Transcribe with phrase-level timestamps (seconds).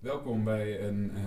[0.00, 1.22] Welkom bij een eh,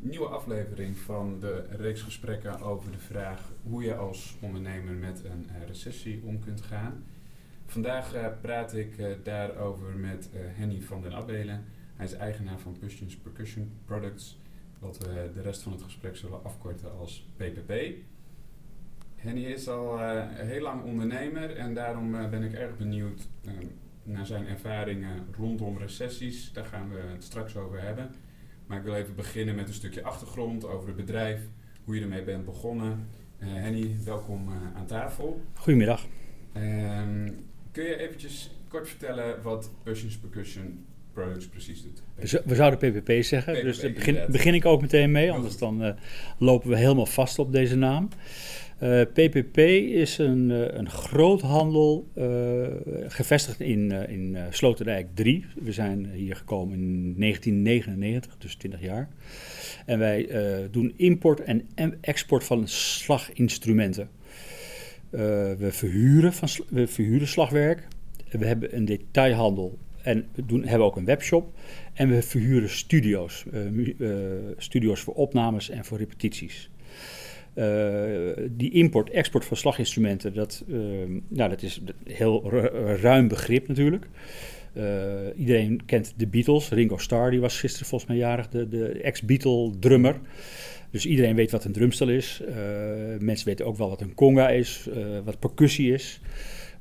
[0.00, 5.48] nieuwe aflevering van de reeks gesprekken over de vraag hoe je als ondernemer met een
[5.48, 7.04] eh, recessie om kunt gaan.
[7.66, 11.64] Vandaag eh, praat ik daarover met Henny van den Abelen.
[11.96, 14.38] Hij is eigenaar van Pushins Percussion Products,
[14.78, 17.72] wat we de rest van het gesprek zullen afkorten als PPP.
[19.16, 23.52] Henny is al heel lang ondernemer en daarom ben ik erg benieuwd eh,
[24.02, 26.52] naar zijn ervaringen rondom recessies.
[26.52, 28.10] Daar gaan we het straks over hebben.
[28.66, 31.40] Maar ik wil even beginnen met een stukje achtergrond over het bedrijf,
[31.84, 33.08] hoe je ermee bent begonnen.
[33.38, 35.40] Eh, Henny, welkom eh, aan tafel.
[35.54, 36.06] Goedemiddag.
[36.52, 37.30] Ehm,
[37.70, 42.02] kun je eventjes kort vertellen wat Pushins Percussion Products precies doet?
[42.44, 44.32] We, zouden PPP zeggen, PPP, dus daar begin, inderdaad.
[44.32, 45.94] begin ik ook meteen mee, anders dan eh,
[46.38, 48.08] lopen we helemaal vast op deze naam.
[48.82, 52.24] Eh, PPP is een, eh, een groothandel eh,
[53.08, 55.44] gevestigd in, eh, in eh, Sloterdijk 3.
[55.62, 59.08] We zijn hier gekomen in 1999, dus 20 jaar.
[59.86, 61.68] En wij eh, doen import en
[62.00, 64.08] export van slaginstrumenten.
[65.10, 65.20] Eh,
[65.52, 67.88] we, verhuren van, we verhuren slagwerk.
[68.30, 71.54] We hebben een detailhandel en we doen, hebben ook een webshop.
[71.94, 73.44] En we verhuren studio's.
[73.52, 76.70] eh, eh, studio's voor opnames en voor repetities.
[77.54, 80.76] Eh, die import-export van slaginstrumenten, dat, eh,
[81.28, 84.06] nou, dat is een heel ru- ruim begrip natuurlijk.
[84.72, 84.84] Eh,
[85.36, 86.68] iedereen kent de Beatles.
[86.68, 90.16] Ringo Starr die was gisteren volgens mij jarig, de, de ex-Beatle drummer.
[90.90, 92.42] Dus iedereen weet wat een drumstel is.
[92.48, 92.54] Eh,
[93.18, 94.88] mensen weten ook wel wat een conga is,
[95.24, 96.20] wat percussie is.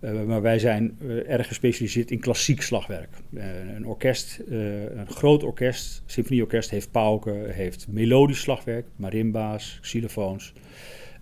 [0.02, 3.09] Eh, maar wij zijn eh, erg gespecialiseerd in klassiek slagwerk.
[3.33, 3.44] Eh,
[3.75, 10.53] een orkest, een groot orkest, symfonieorkest, heeft pauken, heeft melodisch slagwerk, marimba's, xylofoons.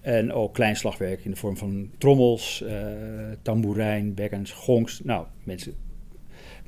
[0.01, 2.77] En ook klein slagwerk in de vorm van trommels, eh
[3.41, 5.01] tamboerijn, bekkens, gongs.
[5.03, 5.73] Nou, mensen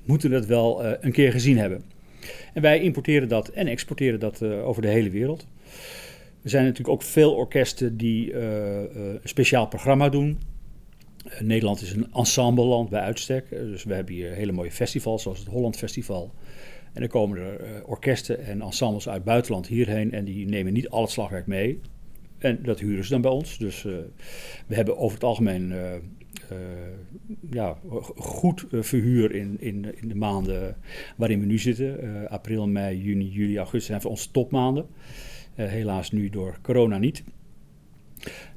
[0.04, 1.84] moeten dat wel een keer gezien hebben.
[2.54, 5.48] En wij importeren dat en exporteren dat over de hele wereld.
[6.44, 10.40] Er zijn natuurlijk ook veel orkesten die een speciaal programma doen.
[11.40, 13.52] Nederland is een ensembleland bij uitstek.
[13.52, 16.32] Eh, dus we hebben hier hele mooie festivals, zoals het Holland Festival.
[16.94, 20.74] En dan komen er eh, orkesten en ensembles uit het buitenland hierheen en die nemen
[20.74, 21.80] niet al het slagwerk mee.
[22.38, 23.58] En dat huren ze dan bij ons.
[23.58, 23.94] Dus eh,
[24.68, 25.94] we hebben over het algemeen eh,
[27.50, 27.78] ja,
[28.16, 30.78] goed verhuur in, in, in de maanden
[31.18, 32.30] waarin we nu zitten.
[32.30, 34.86] April, mei, juni, juli, augustus zijn voor ons topmaanden.
[35.56, 37.24] Helaas nu door corona niet.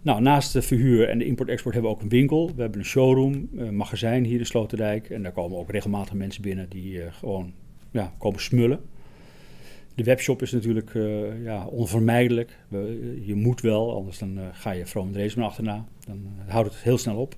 [0.03, 2.51] Nou, naast de verhuur en de import-export hebben we ook een winkel.
[2.55, 5.11] We hebben een showroom, een magazijn hier in Sloterdijk.
[5.11, 7.53] En daar komen ook regelmatig mensen binnen die eh, gewoon
[7.91, 8.81] ja, komen smullen.
[9.95, 12.59] De webshop is natuurlijk eh, ja, onvermijdelijk.
[12.69, 15.85] We- je moet wel, anders dan eh, ga je Vroom Dreesman achterna.
[16.07, 17.37] Dan eh, houdt het heel snel op.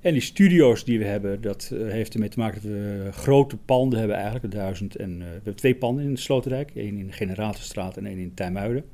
[0.00, 3.56] En die studio's die we hebben, dat eh, heeft ermee te maken dat we grote
[3.56, 4.54] panden hebben eigenlijk.
[4.54, 6.70] Duizend en, eh, we hebben twee panden in Sloterdijk.
[6.74, 8.84] één in de Generatorstraat en één in Tijmuiden.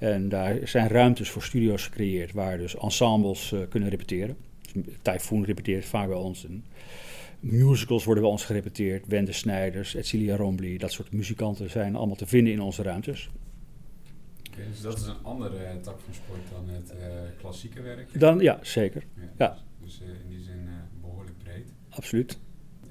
[0.00, 4.36] En daar zijn ruimtes voor studio's gecreëerd waar dus ensembles eh, kunnen repeteren.
[4.72, 6.44] Dus Typhoon repeteert vaak bij ons.
[6.44, 6.64] En
[7.40, 9.06] musicals worden bij ons gerepeteerd.
[9.06, 13.30] Wende Snijders, Edcilia Rombly, dat soort muzikanten zijn allemaal te vinden in onze ruimtes.
[14.50, 17.06] Oké, dus dat is een andere eh, tak van sport dan het eh,
[17.40, 18.20] klassieke werk.
[18.20, 19.04] Dan, ja, zeker.
[19.38, 19.58] Ja.
[19.80, 21.72] Dus, dus, eh, in die zin eh, behoorlijk breed.
[21.88, 22.38] Absoluut.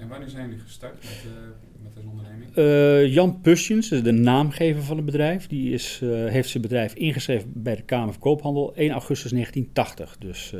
[0.00, 2.54] En wanneer zijn jullie gestart met, eh, met deze onderneming?
[2.54, 7.52] Eh, Jan Pusjens, de naamgever van het bedrijf, die is, eh, heeft zijn bedrijf ingeschreven
[7.54, 10.16] bij de Kamer van Koophandel 1 augustus 1980.
[10.18, 10.54] Dus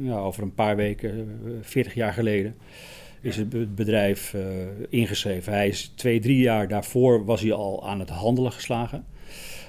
[0.00, 2.54] ja, over een paar weken, eh, 40 jaar geleden,
[3.20, 4.36] is het be- bedrijf
[4.88, 5.52] ingeschreven.
[5.52, 9.04] Hij is twee, drie jaar daarvoor was hij al aan het handelen geslagen.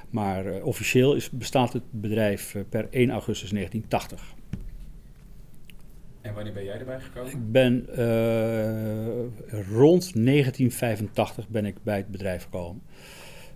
[0.09, 4.34] Maar officieel is, bestaat het bedrijf per 1 augustus 1980.
[6.23, 7.31] En wanneer ben jij erbij gekomen?
[7.31, 12.81] Ik ben eh, rond 1985 ben ik bij het bedrijf gekomen.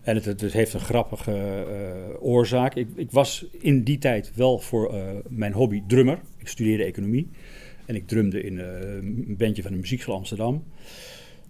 [0.02, 2.76] En het, het heeft een grappige eh, oorzaak.
[2.76, 6.20] Ik, ik was in die tijd wel voor eh, mijn hobby drummer.
[6.38, 7.30] Ik studeerde economie.
[7.86, 10.64] En ik drumde in een bandje van de Muziekschool Amsterdam.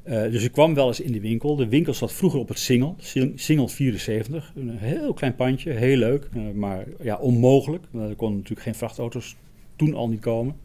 [0.04, 1.56] Dus ik kwam wel eens in de winkel.
[1.56, 4.54] De winkel zat vroeger op het Singel, Sing- Singel 74.
[4.56, 6.30] Een heel klein pandje, heel leuk.
[6.54, 7.84] maar ja, onmogelijk.
[7.94, 9.36] Er konden natuurlijk geen vrachtauto's
[9.76, 10.56] toen al niet komen.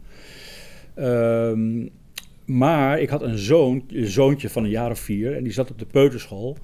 [0.95, 1.87] Ehm,
[2.45, 5.71] maar ik had een zoon, een zoontje van een jaar of vier en die zat
[5.71, 6.57] op de peuterschool.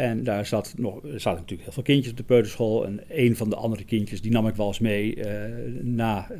[0.00, 2.86] En daar zat nog, zaten natuurlijk heel veel kindjes op de peuterschool.
[2.86, 5.50] En een van de andere kindjes, die nam ik wel eens mee eh,
[5.82, 6.38] na, eh,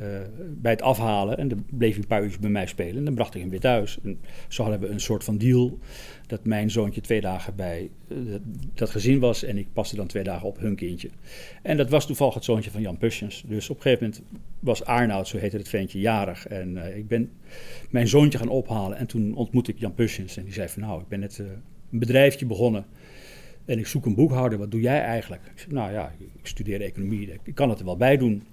[0.61, 1.37] bij het afhalen.
[1.37, 2.97] En dan bleef hij een paar uurtjes bij mij spelen.
[2.97, 3.97] En dan bracht ik hem weer thuis.
[4.03, 5.79] En zo hadden we een soort van deal
[6.27, 8.17] dat mijn zoontje twee dagen bij eh,
[8.73, 9.43] dat, gezin was.
[9.43, 11.09] En ik paste dan twee dagen op hun kindje.
[11.61, 13.43] En dat was toevallig het zoontje van Jan Pusjens.
[13.47, 14.23] Dus op een gegeven moment
[14.59, 16.47] was Arnoud, zo heette het ventje, jarig.
[16.47, 17.31] En ik ben
[17.89, 18.97] mijn zoontje gaan ophalen.
[18.97, 20.37] En toen ontmoette ik Jan Pusjens.
[20.37, 21.37] En die zei van nou, ik ben net
[21.91, 22.85] een bedrijfje begonnen.
[23.65, 25.41] En ik zoek een boekhouder, wat doe jij eigenlijk?
[25.45, 28.43] Ik zeg, nou ja, ik studeer economie, ik kan het er wel bij doen.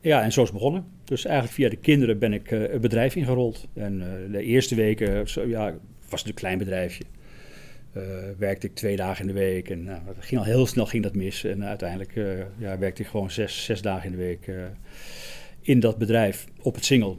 [0.00, 0.86] Ja, en zo is het begonnen.
[1.04, 3.68] Dus eigenlijk via de kinderen ben ik uh, het bedrijf ingerold.
[3.74, 5.74] En uh, de eerste weken, zo, ja,
[6.08, 7.04] was het een klein bedrijfje.
[7.96, 8.02] Uh,
[8.38, 11.14] werkte ik twee dagen in de week en nou, ging al heel snel ging dat
[11.14, 11.44] mis.
[11.44, 12.12] En uiteindelijk
[12.58, 14.50] ja, werkte ik gewoon zes, zes dagen in de week
[15.60, 17.16] in dat bedrijf op het single.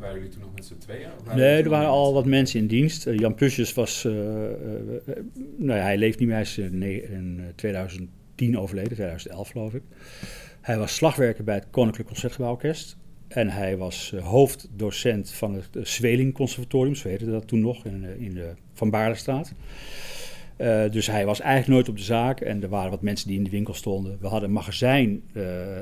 [0.00, 1.08] En waren jullie toen nog met z'n tweeën?
[1.34, 3.04] Nee, er waren al wat mensen in dienst.
[3.04, 9.50] Jan Pusjes was, nou ja, hij leeft niet meer, hij is in 2010 overleden, 2011
[9.50, 9.82] geloof ik.
[10.60, 12.96] Hij was slagwerker bij het Koninklijk Concertgebouworkest.
[13.28, 17.84] En hij was uh, hoofddocent van het uh, Zweling Conservatorium, zo heette dat toen nog,
[17.84, 19.52] in, in de Van Baarlestraat.
[20.58, 23.36] Uh, dus hij was eigenlijk nooit op de zaak en er waren wat mensen die
[23.36, 24.18] in de winkel stonden.
[24.20, 25.22] We hadden een magazijn,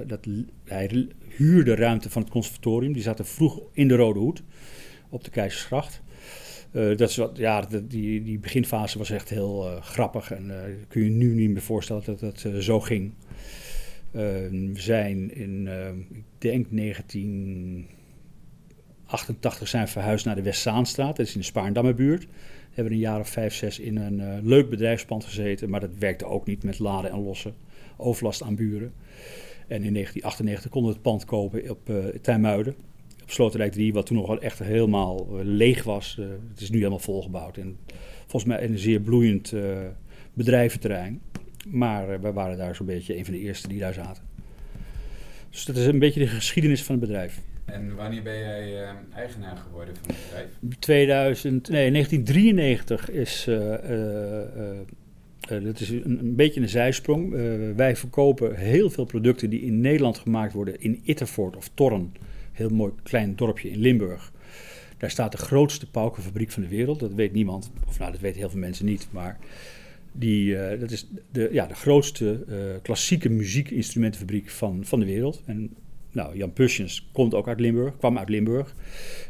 [0.06, 0.26] dat,
[0.64, 1.06] hij
[1.38, 2.92] huurde ruimte van het conservatorium.
[2.92, 4.42] Die zaten vroeg in de Rode Hoed
[5.08, 6.02] op de Keizersgracht.
[6.72, 10.52] dat is wat, ja, die, die beginfase was echt heel grappig en
[10.88, 13.12] kun je nu niet meer voorstellen dat dat zo ging.
[14.12, 14.22] Uh,
[14.72, 21.16] we zijn in, uh, ik denk 1988 zijn verhuisd naar de Westzaanstraat.
[21.16, 22.26] Dat is in de Spaarndammerbuurt.
[22.70, 25.70] Hebben een jaar of vijf, zes in een leuk bedrijfspand gezeten.
[25.70, 27.54] Maar dat werkte ook niet met laden en lossen.
[27.96, 28.92] Overlast aan buren.
[29.68, 32.74] En in 1998 konden we het pand kopen op uh, Tuinmuiden.
[33.22, 36.18] Op Sloterdijk 3, wat toen nog wel echt helemaal leeg was.
[36.50, 37.56] het is nu helemaal volgebouwd.
[37.56, 37.76] En
[38.26, 39.52] volgens mij een zeer bloeiend
[40.32, 41.20] bedrijventerrein.
[41.70, 44.22] Maar uh, wij waren daar zo'n beetje een van de eerste die daar zaten.
[45.50, 47.40] Dus dat is een beetje de geschiedenis van het bedrijf.
[47.64, 50.78] En wanneer ben jij uh, eigenaar geworden van het bedrijf?
[50.78, 53.46] 2000, nee, 1993 is.
[53.48, 53.74] Uh,
[55.48, 57.30] dat is een, een, beetje een zijsprong.
[57.76, 62.12] wij verkopen heel veel producten die in Nederland gemaakt worden in Ittervoort of Torren.
[62.52, 64.32] Heel mooi klein dorpje in Limburg.
[64.96, 67.00] Daar staat de grootste paukenfabriek van de wereld.
[67.00, 69.08] Dat weet niemand, of nou, dat weten heel veel mensen niet.
[69.10, 69.38] Maar
[70.12, 72.44] die, uh, dat is de, ja, de grootste
[72.82, 75.42] klassieke muziekinstrumentenfabriek van, van de wereld.
[75.44, 75.70] En
[76.12, 78.74] nou, Jan Puschens komt ook uit Limburg, kwam uit Limburg.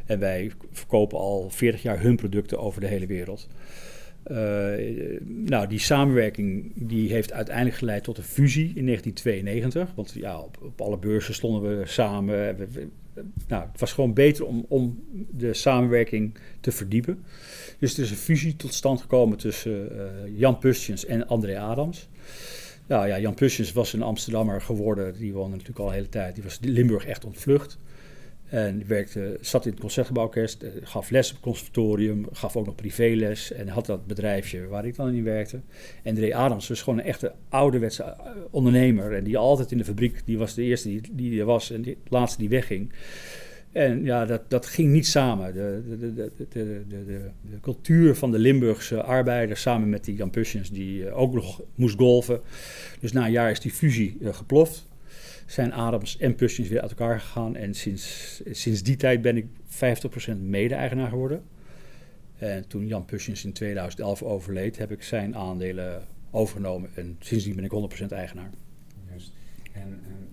[0.06, 3.48] En wij verkopen al 40 jaar hun producten over de hele wereld.
[4.30, 9.94] Uh, nou, die samenwerking die heeft uiteindelijk geleid tot een fusie in 1992.
[9.94, 12.56] Want ja, op, alle beurzen stonden we samen.
[13.48, 17.24] Nou, het was gewoon beter om, om de samenwerking te verdiepen.
[17.78, 22.08] Dus er is een fusie tot stand gekomen tussen uh, Jan Pustjens en André Adams.
[22.86, 25.18] Nou ja, Jan Pustjens was een Amsterdammer geworden.
[25.18, 26.34] Die woonde natuurlijk al hele tijd.
[26.34, 27.78] Die was Limburg echt ontvlucht.
[28.48, 32.74] En werkte, zat in het concertgebouworkest, eh, gaf les op het conservatorium, gaf ook nog
[32.74, 35.60] privéles en had dat bedrijfje waar ik dan in werkte.
[36.02, 39.84] En André Adams was gewoon een echte ouderwetse eh, ondernemer en die altijd in de
[39.84, 42.92] fabriek, die was de eerste die, die er was en de laatste die wegging.
[43.72, 45.52] En ja, dat, dat ging niet samen.
[45.52, 46.84] De, de, de, de,
[47.50, 50.32] de, cultuur van de Limburgse arbeiders samen met die Jan
[50.72, 52.40] die ook nog moest golven.
[53.00, 54.86] Dus na een jaar is die fusie geploft.
[55.48, 57.56] Zijn Adams en Pushens weer uit elkaar gegaan.
[57.56, 59.46] En sinds, sinds die tijd ben ik
[60.26, 61.42] 50% mede-eigenaar geworden.
[62.38, 66.90] En toen Jan Pushens in 2011 overleed, heb ik zijn aandelen overgenomen.
[66.94, 68.50] En sindsdien ben ik 100% eigenaar.
[69.08, 69.32] Juist.
[69.72, 70.28] En, en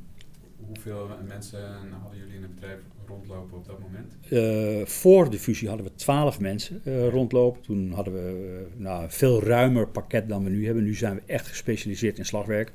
[0.65, 4.13] hoeveel mensen hadden jullie in het bedrijf rondlopen op dat moment?
[4.29, 7.61] Uh, voor de fusie hadden we twaalf mensen uh, rondlopen.
[7.61, 10.83] Toen hadden we uh, nou, een veel ruimer pakket dan we nu hebben.
[10.83, 12.71] Nu zijn we echt gespecialiseerd in slagwerk.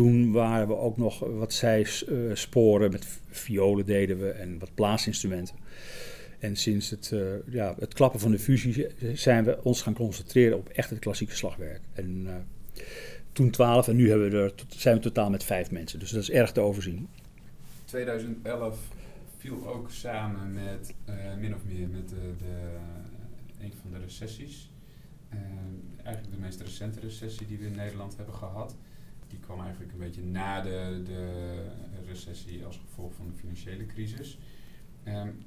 [0.00, 5.54] Toen waren we ook nog wat zijsporen met violen deden we en wat blaasinstrumenten.
[6.38, 7.14] En sinds het,
[7.46, 11.36] ja, het klappen van de fusie zijn we ons gaan concentreren op echt het klassieke
[11.36, 11.80] slagwerk.
[11.92, 12.28] En
[13.32, 15.98] toen twaalf en nu hebben we er, zijn we totaal met vijf mensen.
[15.98, 17.08] Dus dat is erg te overzien.
[17.84, 18.78] 2011
[19.36, 22.16] viel ook samen met, uh, min of meer, met de,
[23.60, 24.70] een van de recessies.
[25.34, 25.38] Uh,
[26.04, 28.76] eigenlijk de meest recente recessie die we in Nederland hebben gehad.
[29.30, 31.50] Die kwam eigenlijk een beetje na de, de
[32.06, 34.38] recessie als gevolg van de financiële crisis.
[35.08, 35.38] Um,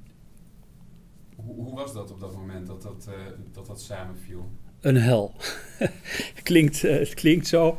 [1.36, 3.14] hoe, hoe, was dat op dat moment dat dat, uh,
[3.52, 4.48] dat, dat samenviel?
[4.80, 5.34] Een hel.
[6.42, 7.76] klinkt, het klinkt zo.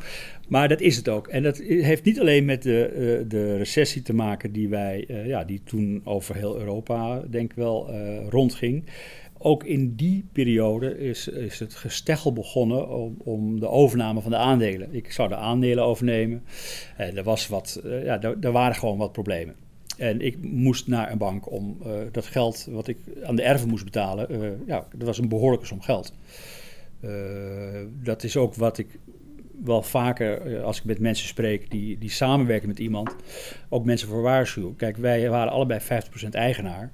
[0.47, 1.27] Maar dat is het ook.
[1.27, 2.91] En dat heeft niet alleen met de,
[3.24, 7.55] uh, de recessie te maken die wij, ja, die toen over heel Europa, denk ik
[7.55, 7.91] wel,
[8.29, 8.85] rondging.
[9.45, 14.37] Ook in die periode is, is het gesteggel begonnen om, om, de overname van de
[14.37, 14.93] aandelen.
[14.93, 16.43] Ik zou de aandelen overnemen.
[16.97, 19.55] En er, was wat, ja, er, waren gewoon wat problemen.
[19.97, 21.77] En ik moest naar een bank om
[22.11, 24.59] dat geld wat ik aan de erven moest betalen.
[24.67, 26.13] ja, dat was een behoorlijke som geld.
[28.03, 28.99] dat is ook wat ik
[29.63, 33.15] wel vaker, eh, als ik met mensen spreek die, die samenwerken met iemand,
[33.69, 34.75] ook mensen voor waarschuwen.
[34.75, 36.91] Kijk, wij waren allebei 50% eigenaar.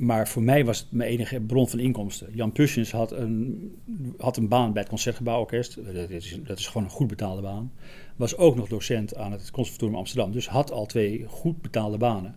[0.00, 2.28] Maar voor mij was het mijn enige bron van inkomsten.
[2.32, 3.72] Jan Pushens had een,
[4.18, 5.78] had een baan bij het Concertgebouworkest.
[5.94, 7.72] Dat is, dat is gewoon een goed betaalde baan.
[8.16, 10.32] Was ook nog docent aan het Conservatorium Amsterdam.
[10.32, 12.34] Dus had al twee goed betaalde banen.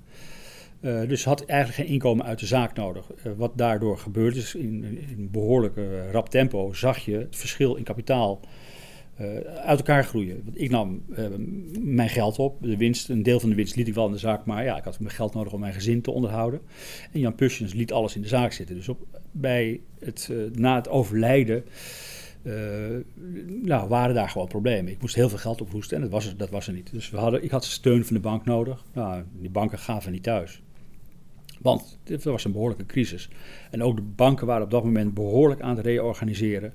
[0.81, 3.11] Uh, dus had eigenlijk geen inkomen uit de zaak nodig.
[3.25, 4.83] Uh, wat daardoor gebeurd is, in,
[5.17, 8.39] een behoorlijke rap tempo, zag je het verschil in kapitaal
[9.63, 10.41] uit elkaar groeien.
[10.43, 11.03] Want ik nam
[11.79, 14.17] mijn geld op, de winst, een deel van de winst liet ik wel in de
[14.17, 16.61] zaak, maar ja, ik had mijn geld nodig om mijn gezin te onderhouden.
[17.11, 18.75] En Jan Pushens liet alles in de zaak zitten.
[18.75, 21.63] Dus op, bij het, na het overlijden
[23.61, 24.91] nou, waren daar gewoon problemen.
[24.91, 26.91] Ik moest heel veel geld ophoesten en dat was, er, dat was er niet.
[26.91, 28.83] Dus we hadden, ik had steun van de bank nodig.
[28.93, 30.61] Nou, die banken gaven niet thuis.
[31.61, 33.29] Want er was een behoorlijke crisis.
[33.71, 36.73] En ook de banken waren op dat moment behoorlijk aan het reorganiseren.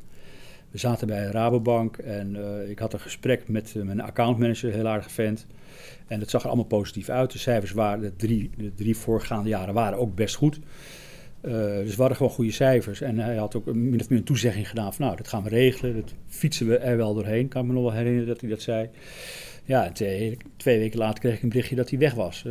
[0.71, 4.87] We zaten bij Rabobank en uh, ik had een gesprek met uh, mijn accountmanager, heel
[4.87, 5.47] aardige vent.
[6.07, 7.33] En het zag er allemaal positief uit.
[7.33, 10.61] De cijfers waren, de drie, de drie voorgaande jaren waren ook best goed.
[11.43, 13.01] Uh, dus we gewoon goede cijfers.
[13.01, 15.49] En hij had ook min of meer een toezegging gedaan van nou, dat gaan we
[15.49, 15.95] regelen.
[15.95, 17.49] Dat fietsen we er wel doorheen.
[17.49, 18.89] Kan ik me nog wel herinneren dat hij dat zei.
[19.65, 22.45] Ja, twee, twee, weken later kreeg ik een berichtje dat hij weg was.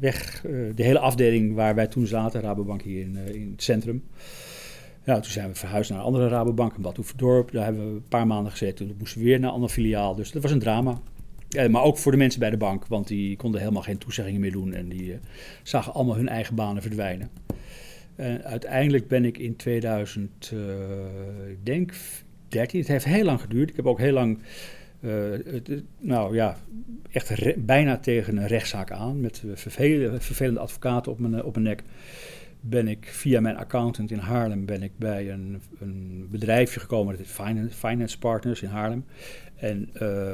[0.00, 0.40] Weg,
[0.74, 4.02] de hele afdeling waar wij toen zaten, Rabobank hier in, in het centrum.
[5.04, 7.50] Ja, toen zijn we verhuisd naar een andere Rabobank in Bad Oeverdorp.
[7.50, 8.86] Daar hebben we een paar maanden gezeten.
[8.86, 10.14] Toen moesten we weer naar een ander filiaal.
[10.14, 11.00] Dus dat was een drama.
[11.70, 14.52] maar ook voor de mensen bij de bank, want die konden helemaal geen toezeggingen meer
[14.52, 14.72] doen.
[14.72, 15.18] En die
[15.62, 17.30] zagen allemaal hun eigen banen verdwijnen.
[18.16, 20.52] En uiteindelijk ben ik in 2000,
[21.48, 21.92] ik denk
[22.48, 23.70] 13, het heeft heel lang geduurd.
[23.70, 24.38] Ik heb ook heel lang
[25.00, 26.56] het, nou ja,
[27.10, 29.20] echt bijna tegen een rechtszaak aan.
[29.20, 31.82] Met vervelende, vervelende advocaten op mijn, op mijn nek.
[32.64, 37.16] Ben ik via mijn accountant in Haarlem ben ik bij een, een bedrijfje gekomen.
[37.16, 37.32] Dat is
[37.74, 39.04] Finance, Partners in Haarlem.
[39.56, 40.30] En uh,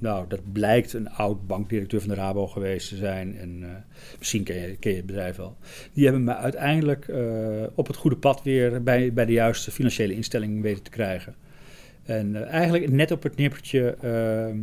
[0.00, 3.36] nou, dat blijkt een oud bankdirecteur van de Rabo geweest te zijn.
[3.36, 3.68] En uh,
[4.18, 5.56] misschien ken je, je, het bedrijf wel.
[5.92, 7.12] Die hebben me uiteindelijk
[7.74, 11.34] op het goede pad weer bij, bij de juiste financiële instelling weten te krijgen.
[12.04, 14.60] En eigenlijk net op het nippertje uh,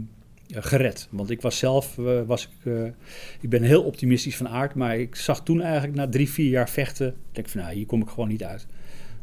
[0.53, 1.07] gered.
[1.11, 2.93] Want ik was zelf, uh, was ik,
[3.41, 6.69] ik ben heel optimistisch van aard, maar ik zag toen eigenlijk na drie, vier jaar
[6.69, 8.65] vechten, denk ik van nou, hier kom ik gewoon niet uit.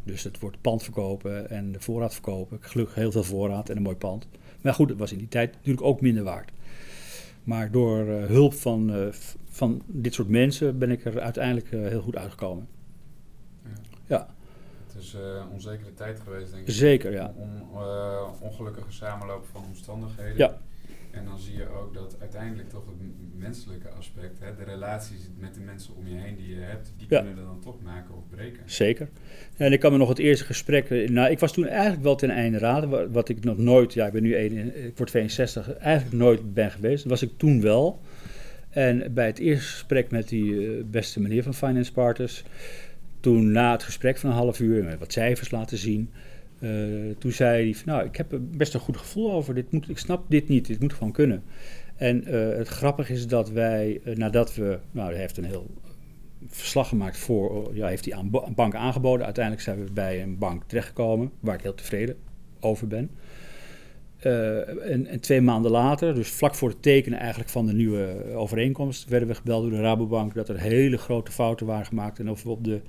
[0.05, 2.57] Dus het wordt pand verkopen en de voorraad verkopen.
[2.57, 4.29] Ik gelukkig heel veel voorraad en een mooi pand.
[4.61, 6.51] Maar goed, het was in die tijd natuurlijk ook minder waard.
[7.45, 9.13] Maar door hulp van,
[9.51, 12.69] van dit soort mensen ben ik er uiteindelijk heel goed uitgekomen.
[13.65, 13.71] Ja.
[14.07, 14.29] ja
[14.99, 16.75] is uh, onzekere tijd geweest, denk ik.
[16.75, 17.33] Zeker, ja.
[17.37, 20.37] On, uh, ongelukkige samenloop van omstandigheden.
[20.37, 20.59] Ja.
[21.11, 22.97] En dan zie je ook dat uiteindelijk toch het
[23.37, 27.07] menselijke aspect, hè, de relaties met de mensen om je heen die je hebt, die
[27.11, 27.19] ja.
[27.19, 28.63] kunnen er dan toch maken of breken.
[28.65, 29.09] Zeker.
[29.57, 30.91] En ik kan me nog het eerste gesprek.
[30.91, 34.07] Eh, nou, ik was toen eigenlijk wel ten einde raden, wat ik nog nooit, ja,
[34.07, 37.03] ik ben nu een, ik word 62, eigenlijk nooit ben geweest.
[37.03, 38.01] Dat was ik toen wel.
[38.71, 42.45] En bij het eerste gesprek met die uh, beste meneer van Finance Partners
[43.21, 46.11] toen na het gesprek van een half uur met wat cijfers laten zien,
[46.61, 49.73] uh, toen zei hij nou, ik heb best een goed gevoel over dit.
[49.73, 51.43] Moet, ik snap dit niet, dit moet gewoon kunnen.
[51.97, 55.67] En uh, het grappige is dat wij, uh, nadat we, nou, hij heeft een heel
[56.47, 59.25] verslag gemaakt voor, ja, heeft hij aan een bank aangeboden.
[59.25, 62.17] Uiteindelijk zijn we bij een bank terechtgekomen, waar ik heel tevreden
[62.61, 63.11] over ben.
[64.19, 69.09] En, en, twee maanden later, dus vlak voor het tekenen eigenlijk van de nieuwe overeenkomst,
[69.09, 72.43] werden we gebeld door de Rabobank dat er hele grote fouten waren gemaakt en of
[72.43, 72.81] we op de,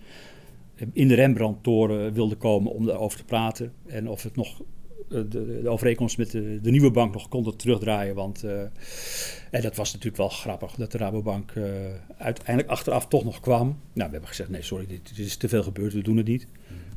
[0.93, 3.73] in de Rembrandtoren wilden komen om daarover te praten.
[3.87, 4.61] En of het nog
[5.09, 8.15] de, de, overeenkomst met de, de, nieuwe bank nog konden terugdraaien.
[8.15, 8.61] Want uh,
[9.51, 11.65] en dat was natuurlijk wel grappig dat de Rabobank uh,
[12.17, 13.67] uiteindelijk achteraf toch nog kwam.
[13.67, 16.27] Nou, we hebben gezegd: nee, sorry, dit, dit is te veel gebeurd, we doen het
[16.27, 16.47] niet.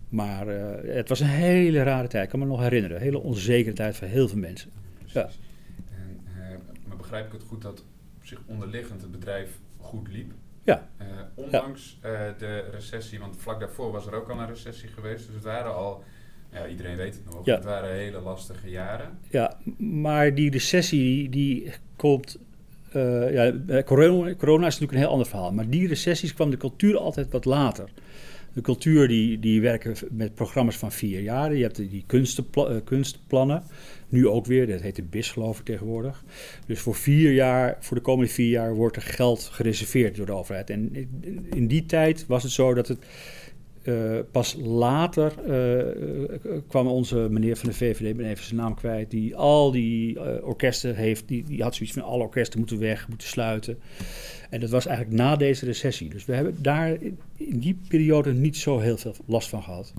[0.08, 3.00] Maar uh, het was een hele rare tijd, ik kan me nog herinneren.
[3.00, 4.70] Hele onzekere tijd voor heel veel mensen.
[4.98, 5.14] Precies.
[5.14, 5.30] Ja.
[5.90, 6.20] En,
[6.88, 7.84] maar begrijp ik het goed dat
[8.16, 10.32] op zich onderliggend het bedrijf goed liep?
[10.62, 10.88] Ja.
[11.00, 12.34] Uh, ondanks ja.
[12.38, 15.26] de recessie, want vlak daarvoor was er ook al een recessie geweest.
[15.26, 16.04] Dus het waren al,
[16.52, 17.54] ja, iedereen weet het nog, ja.
[17.54, 19.18] het waren hele lastige jaren.
[19.30, 22.38] Ja, maar die recessie die komt
[22.96, 25.52] uh, ja, corona, corona, is natuurlijk een heel ander verhaal.
[25.52, 27.88] Maar die recessies kwam de cultuur altijd wat later.
[28.54, 31.54] De cultuur die, die werken met programma's van vier jaar.
[31.54, 33.62] Je hebt die kunstenpla uh, kunstplannen.
[34.08, 36.24] Nu ook weer, dat heet de BIS geloof ik tegenwoordig.
[36.66, 40.32] Dus voor vier jaar, voor de komende vier jaar wordt er geld gereserveerd door de
[40.32, 40.70] overheid.
[40.70, 41.08] En
[41.54, 42.98] in die tijd was het zo dat het
[43.84, 49.10] uh, pas later uh, kwam onze meneer van de VVD, ik even zijn naam kwijt,
[49.10, 53.28] die al die orkesten heeft, die, die had zoiets van alle orkesten moeten weg, moeten
[53.28, 53.78] sluiten.
[54.50, 56.08] En dat was eigenlijk na deze recessie.
[56.08, 56.98] Dus we hebben daar
[57.36, 59.92] in die periode niet zo heel veel last van gehad.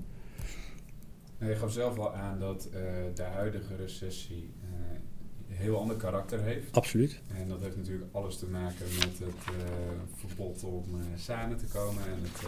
[1.39, 2.69] Nou, je gaf zelf al aan dat
[3.13, 4.49] de huidige recessie
[5.63, 6.71] heel ander karakter heeft.
[6.71, 7.21] Absoluut.
[7.37, 9.55] En dat heeft natuurlijk alles te maken met het
[10.15, 10.83] verbod om
[11.15, 12.41] samen te komen en het,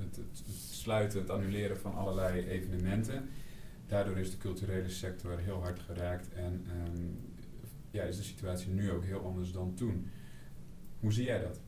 [0.00, 3.28] het, het, sluiten, het annuleren van allerlei evenementen.
[3.86, 7.02] Daardoor is de culturele sector heel hard geraakt en ehm,
[7.90, 10.06] ja, is de situatie nu ook heel anders dan toen.
[11.00, 11.60] Hoe zie jij dat?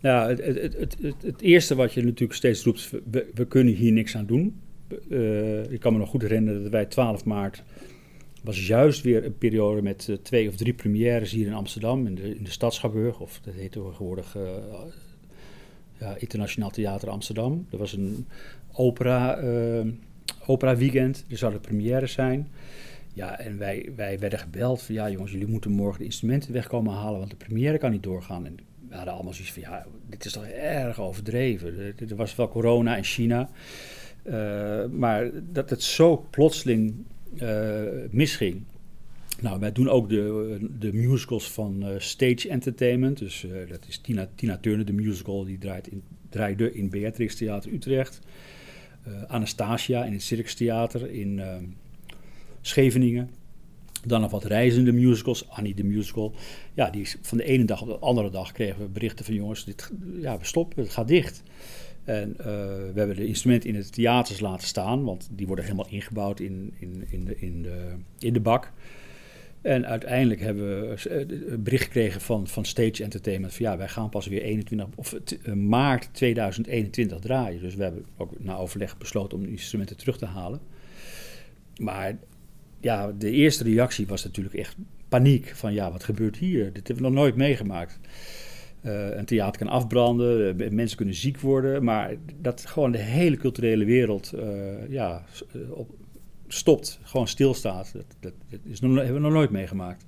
[0.00, 3.74] Nou, het, het, het, het, het eerste wat je natuurlijk steeds roept, we, we kunnen
[3.74, 4.60] hier niks aan doen.
[5.08, 7.62] Uh, ik kan me nog goed herinneren dat wij 12 maart
[8.44, 12.14] was juist weer een periode met uh, twee of drie premières hier in Amsterdam, in
[12.14, 14.42] de, in de of dat heet tegenwoordig uh,
[15.98, 17.66] ja, Internationaal Theater Amsterdam.
[17.70, 18.26] Er was een
[18.72, 19.38] opera,
[20.46, 22.48] opera weekend, er zouden premières zijn.
[23.12, 26.94] Ja, en wij, wij werden gebeld van ja jongens, jullie moeten morgen de instrumenten wegkomen
[26.94, 28.46] halen, want de première kan niet doorgaan.
[28.46, 28.56] En
[28.88, 31.94] we hadden allemaal zoiets van ja, dit is toch erg overdreven.
[32.08, 33.50] Er, was wel corona in China,
[34.24, 37.13] uh, maar dat het zo plotseling uh,
[38.10, 38.62] misging.
[39.40, 43.18] Nou, wij doen ook de, de musicals van uh, Stage Entertainment.
[43.18, 47.72] Dus dat is Tina, Tina Turner, de musical, die draait in, draaide in Beatrix Theater
[47.72, 48.20] Utrecht.
[49.26, 51.40] Anastasia in het Circus Theater in
[52.60, 53.30] Scheveningen.
[54.06, 55.48] Dan nog wat reizende musicals.
[55.48, 56.34] Annie de musical.
[56.74, 59.34] Ja, die is van de ene dag op de andere dag kregen we berichten van
[59.34, 61.42] jongens, dit, ja, we stoppen, het gaat dicht.
[62.04, 65.88] En uh, we hebben de instrumenten in de theaters laten staan, want die worden helemaal
[65.88, 68.72] ingebouwd in, in, in, de, in, de, in de bak.
[69.64, 73.88] En uiteindelijk hebben we een eh, bericht gekregen van, van Stage Entertainment van ja, wij
[73.88, 77.60] gaan pas weer 21 of uh, maart 2021 draaien.
[77.60, 80.60] Dus we hebben ook na overleg besloten om de instrumenten terug te halen.
[81.76, 82.18] Maar
[82.80, 84.76] ja, de eerste reactie was natuurlijk echt
[85.08, 85.52] paniek.
[85.54, 86.72] Van ja, wat gebeurt hier?
[86.72, 87.98] Dit hebben we nog nooit meegemaakt.
[88.86, 93.36] Uh, een theater kan afbranden, uh, mensen kunnen ziek worden, maar dat gewoon de hele
[93.36, 95.24] culturele wereld uh, ja,
[95.70, 95.90] op,
[96.48, 97.92] stopt, gewoon stilstaat.
[97.92, 98.32] Dat, dat,
[98.64, 100.04] is hebben we nog nooit meegemaakt.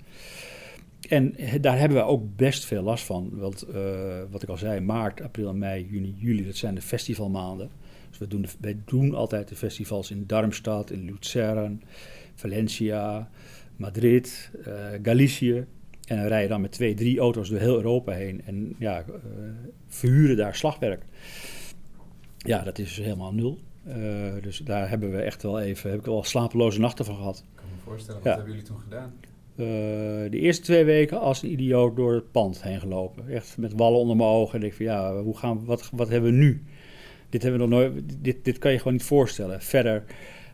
[1.08, 3.30] En daar hebben we ook best veel last van.
[3.32, 3.66] Want
[4.30, 7.70] wat ik al zei, maart, april, mei, juni, juli, dat zijn de festivalmaanden.
[8.08, 11.82] Dus we doen, wij doen altijd de festivals in Darmstadt, in Luzern,
[12.34, 13.30] Valencia,
[13.76, 14.50] Madrid,
[15.02, 15.66] Galicië.
[16.06, 19.14] En dan rijden dan met twee, drie auto's door heel Europa heen en ja, uh,
[19.88, 21.04] verhuren daar slagwerk.
[22.38, 23.58] Ja, dat is helemaal nul.
[23.88, 23.94] Uh,
[24.42, 27.38] dus daar hebben we echt wel even, heb ik wel slapeloze nachten van gehad.
[27.38, 28.36] Ik kan me voorstellen, wat ja.
[28.36, 29.12] hebben jullie toen gedaan?
[30.30, 33.28] de eerste twee weken als een idioot door het pand heen gelopen.
[33.28, 34.60] Echt met wallen onder mijn ogen.
[34.60, 36.64] En ik van ja, hoe gaan, wat, wat hebben we nu?
[37.28, 39.62] Dit, hebben we nog nooit, dit, dit kan je gewoon niet voorstellen.
[39.62, 40.04] Verder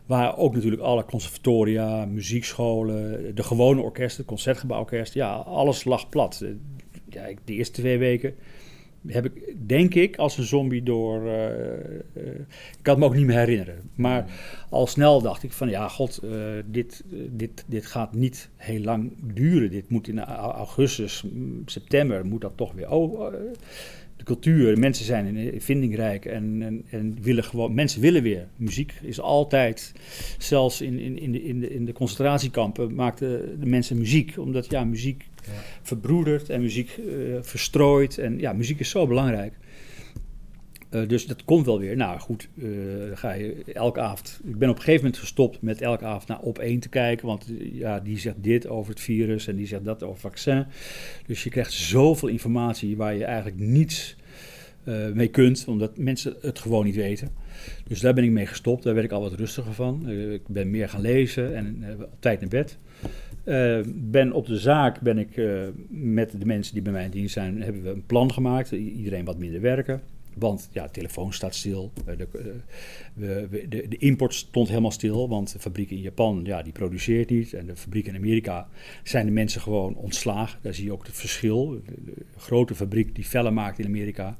[0.05, 6.43] Waar ook natuurlijk alle conservatoria, muziekscholen, de gewone orkesten, concertgebouworkest, ja, alles lag plat.
[7.09, 8.35] Ja, de eerste twee weken
[9.07, 11.25] heb ik, denk ik, als een zombie door.
[11.25, 13.89] Uh, uh, ik kan het me ook niet meer herinneren.
[13.95, 14.25] Maar
[14.69, 16.21] al snel dacht ik van ja, god,
[16.65, 19.71] dit, dit, dit gaat niet heel lang duren.
[19.71, 21.25] Dit moet in augustus,
[21.65, 22.89] september, moet dat toch weer.
[22.89, 23.33] Oh,
[24.23, 28.47] de cultuur, de mensen zijn vindingrijk en, en, en, willen gewoon, mensen willen weer.
[28.55, 29.91] Muziek is altijd,
[30.37, 34.37] zelfs in, in, in, de, in, de, in de concentratiekampen maakten de mensen muziek.
[34.37, 35.51] Omdat ja, muziek ja.
[35.81, 38.17] verbroedert en muziek uh, verstrooit.
[38.17, 39.53] En ja, muziek is zo belangrijk.
[40.93, 41.95] Uh, dus dat komt wel weer.
[41.95, 42.67] Nou goed, uh,
[43.13, 44.39] ga je elke avond.
[44.43, 47.27] Ik ben op een gegeven moment gestopt met elke avond naar op één te kijken.
[47.27, 50.65] Want ja, die zegt dit over het virus en die zegt dat over vaccin.
[51.25, 54.15] Dus je krijgt zoveel informatie waar je eigenlijk niets
[55.13, 57.29] mee kunt, omdat mensen het gewoon niet weten.
[57.87, 58.83] Dus daar ben ik mee gestopt.
[58.83, 60.09] Daar werd ik al wat rustiger van.
[60.09, 62.77] ik ben meer gaan lezen en op tijd naar bed.
[63.95, 65.41] ben op de zaak ben ik
[65.89, 68.71] met de mensen die bij mij in dienst zijn, hebben we een plan gemaakt.
[68.71, 70.01] Iedereen wat minder werken.
[70.35, 71.91] Want ja, de telefoon staat stil.
[72.05, 75.29] De, de, de, de, import stond helemaal stil.
[75.29, 77.53] Want de fabriek in Japan, ja, die produceert niet.
[77.53, 78.67] En de fabriek in Amerika
[79.03, 80.59] zijn de mensen gewoon ontslagen.
[80.61, 81.81] Daar zie je ook het verschil.
[81.85, 84.37] De, grote fabriek die vellen maakt in Amerika,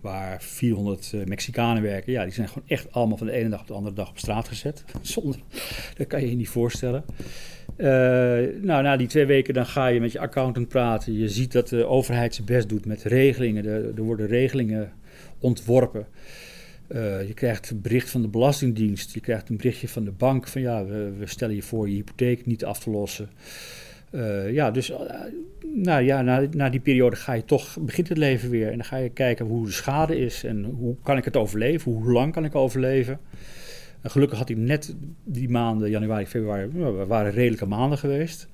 [0.00, 2.12] waar 400 uh, Mexicanen werken.
[2.12, 4.18] Ja, die zijn gewoon echt allemaal van de ene dag op de andere dag op
[4.18, 4.84] straat gezet.
[5.02, 5.36] Zonder,
[5.96, 7.04] dat kan je je niet voorstellen.
[8.62, 11.12] Nou, na die twee weken dan ga je met je accountant praten.
[11.12, 13.66] Je ziet dat de overheid zijn best doet met regelingen.
[13.96, 14.92] Er worden regelingen
[15.46, 16.06] ontworpen.
[16.88, 20.48] Uh, je krijgt een bericht van de Belastingdienst, je krijgt een berichtje van de bank
[20.48, 23.28] van ja, we, we stellen je voor je hypotheek niet af te lossen.
[24.10, 24.98] Uh, ja, dus uh,
[25.74, 28.70] nou ja, na, na, die periode ga je toch, begint het leven weer.
[28.70, 31.92] En dan ga je kijken hoe de schade is en hoe kan ik het overleven,
[31.92, 33.20] hoe lang kan ik overleven.
[34.00, 38.48] En gelukkig had ik net die maanden, januari, februari, nou, waren redelijke maanden geweest.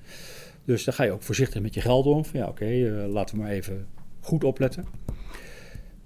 [0.65, 2.25] Dus dan ga je ook voorzichtig met je geld om.
[2.25, 2.65] Van ja, oké,
[3.09, 3.87] laten we maar even
[4.21, 4.85] goed opletten.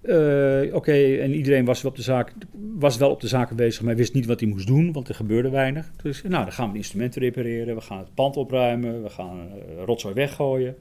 [0.09, 2.33] Uh, Oké, en iedereen was wel, op de zaak,
[2.79, 5.15] was wel op de zaken bezig, maar wist niet wat hij moest doen, want er
[5.15, 5.91] gebeurde weinig.
[6.03, 9.37] Dus nou, dan gaan we de instrumenten repareren, we gaan het pand opruimen, we gaan
[9.39, 10.77] uh, rotzooi weggooien.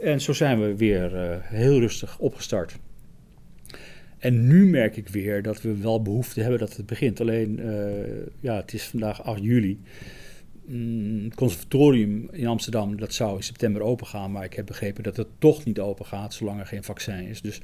[0.00, 2.78] En zo zijn we weer uh, heel rustig opgestart.
[4.18, 7.20] En nu merk ik weer dat we wel behoefte hebben dat het begint.
[7.20, 7.60] Alleen,
[8.40, 9.80] ja, het is vandaag 8 juli.
[10.70, 15.02] Mm, het conservatorium in Amsterdam, dat zou in september open gaan, maar ik heb begrepen
[15.02, 17.40] dat het toch niet open gaat zolang er geen vaccin is.
[17.40, 17.60] Dus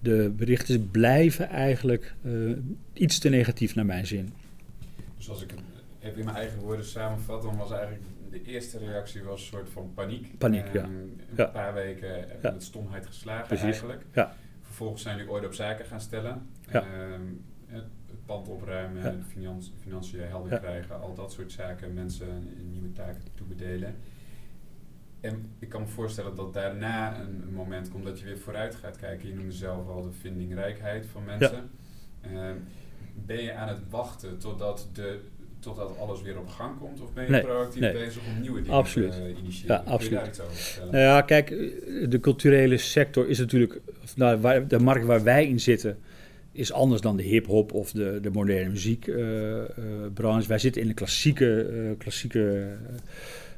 [0.00, 2.56] de berichten blijven eigenlijk uh,
[2.92, 4.32] iets te negatief naar mijn zin.
[5.16, 5.60] Dus als ik het
[6.00, 9.68] even in mijn eigen woorden samenvat, dan was eigenlijk de eerste reactie was een soort
[9.70, 10.38] van paniek.
[10.38, 10.84] Paniek, ja.
[10.84, 11.44] Een ja.
[11.44, 12.50] paar weken ja.
[12.50, 13.64] met stomheid geslagen Precies.
[13.64, 14.04] eigenlijk.
[14.12, 14.34] Ja.
[14.62, 16.46] Vervolgens zijn jullie ooit op zaken gaan stellen.
[16.70, 16.82] Ja.
[16.82, 17.22] Ehm,
[18.28, 19.14] pand opruimen, Ja.
[19.28, 20.58] financi- financiën helder Ja.
[20.58, 23.94] krijgen, al dat soort zaken, mensen nieuwe taken toebedelen.
[25.20, 28.74] En ik kan me voorstellen dat daarna een, een moment komt dat je weer vooruit
[28.74, 29.28] gaat kijken.
[29.28, 31.70] Je noemde zelf al de vindingrijkheid van mensen.
[32.20, 32.54] Ehm,
[33.26, 35.20] ben je aan het wachten totdat, de,
[35.58, 37.00] totdat alles weer op gang komt?
[37.00, 37.92] Of ben je Nee, proactief nee.
[37.92, 39.12] bezig om nieuwe dingen Absoluut.
[39.12, 39.76] te initiëren?
[39.84, 40.42] Ja, absoluut.
[40.80, 41.48] Nou ja, kijk,
[42.10, 43.80] de culturele sector is natuurlijk,
[44.16, 45.98] nou, waar, de markt waar wij in zitten,
[46.52, 50.48] is anders dan de hip-hop of de, de moderne muziekbranche.
[50.48, 52.66] wij zitten in de klassieke, eh, klassieke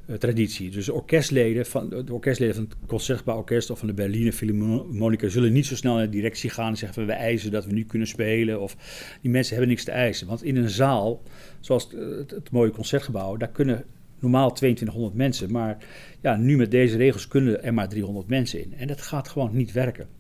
[0.07, 0.71] eh, traditie.
[0.71, 5.53] Dus de orkestleden, van, de orkestleden van het Concertgebouworkest of van de Berliner Philharmonica zullen
[5.53, 7.85] niet zo snel naar de directie gaan en zeggen van we eisen dat we nu
[7.85, 8.61] kunnen spelen.
[8.61, 8.77] Of
[9.21, 10.27] die mensen hebben niks te eisen.
[10.27, 11.23] Want in een zaal,
[11.61, 13.85] zoals het, het mooie concertgebouw, daar kunnen
[14.19, 15.53] normaal 2200 mensen.
[15.53, 15.77] Maar
[16.21, 18.75] ja, nu met deze regels kunnen er maar 300 mensen in.
[18.77, 20.20] En dat gaat gewoon niet werken.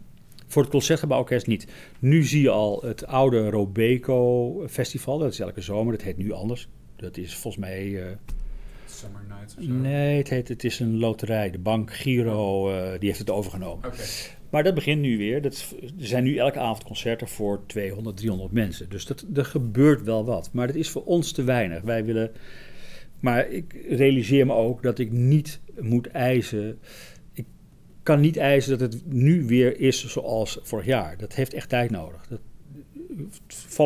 [0.50, 1.66] Voor het Concertgebouworkest niet.
[1.98, 5.18] Nu zie je al het oude Robeco Festival.
[5.18, 5.92] Dat is elke zomer.
[5.92, 6.68] Dat heet nu anders.
[6.96, 8.02] Dat is volgens mij...
[8.02, 8.12] eh,
[8.86, 9.70] Summer Nights of zo?
[9.70, 11.50] nee, het, heet, het is een loterij.
[11.50, 13.86] De bank Giro eh, die heeft het overgenomen.
[13.88, 14.02] Oké.
[14.50, 15.42] Maar dat begint nu weer.
[15.42, 18.88] Dat, er zijn nu elke avond concerten voor 200, 300 mensen.
[18.88, 20.50] Dus dat, er gebeurt wel wat.
[20.52, 21.82] Maar dat is voor ons te weinig.
[21.82, 22.30] Wij willen.
[23.20, 26.78] Maar ik realiseer me ook dat ik niet moet eisen.
[28.02, 31.16] Kan niet eisen dat het nu weer is zoals vorig jaar.
[31.18, 32.26] Dat heeft echt tijd nodig.
[32.28, 32.40] Dat,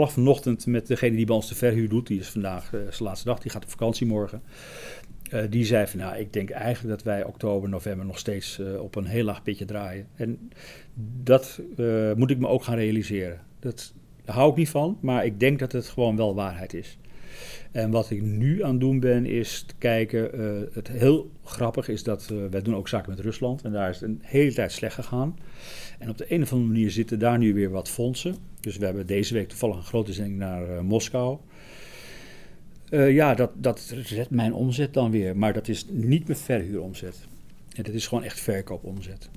[0.09, 2.07] vanochtend met degene die bij ons de verhuur doet.
[2.07, 3.39] Die is vandaag eh, zijn laatste dag.
[3.39, 4.43] Die gaat op vakantie morgen.
[5.31, 8.83] Eh, die zei van, nou, ik denk eigenlijk dat wij oktober, november nog steeds eh,
[8.83, 10.07] op een heel laag pitje draaien.
[10.15, 10.51] En
[11.23, 11.61] dat
[12.17, 13.41] moet ik me ook gaan realiseren.
[13.61, 13.93] Dat,
[14.25, 16.99] daar hou ik niet van, maar ik denk dat het gewoon wel waarheid is.
[17.73, 20.33] En wat ik nu aan het doen ben, is te kijken.
[20.33, 23.63] eh, het heel grappig is dat eh, wij doen ook zaken met Rusland.
[23.63, 25.39] En daar is het een hele tijd slecht gegaan.
[25.99, 28.37] En op de een of andere manier zitten daar nu weer wat fondsen.
[28.61, 31.39] Dus we hebben deze week toevallig een grote zending naar eh, Moskou.
[32.91, 35.37] Ja, dat, dat redt mijn omzet dan weer.
[35.37, 37.27] Maar dat is niet mijn verhuuromzet.
[37.77, 39.31] En dat is gewoon echt verkoopomzet.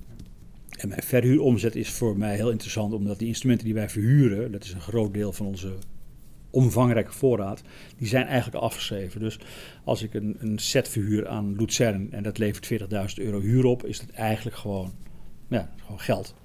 [0.78, 4.64] En mijn verhuuromzet is voor mij heel interessant, omdat die instrumenten die wij verhuren, dat
[4.64, 5.74] is een groot deel van onze
[6.58, 7.62] omvangrijke voorraad,
[7.98, 9.20] die zijn eigenlijk afgeschreven.
[9.20, 9.40] Dus
[9.84, 12.82] als ik een, een set verhuur aan Luzern en dat levert
[13.20, 14.94] 40.000 euro huur op, is dat eigenlijk gewoon,
[15.48, 16.36] ja, gewoon geld.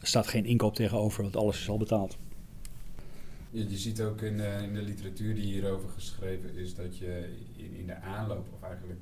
[0.00, 2.16] Er staat geen inkoop tegenover, want alles is al betaald.
[3.50, 7.74] Je, ziet ook in de, in de literatuur die hierover geschreven is dat je in,
[7.76, 9.00] in de aanloop, of eigenlijk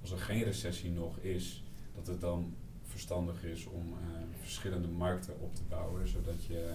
[0.00, 1.62] als er geen recessie nog is,
[1.94, 6.74] dat het dan verstandig is om eh, verschillende markten op te bouwen, zodat je,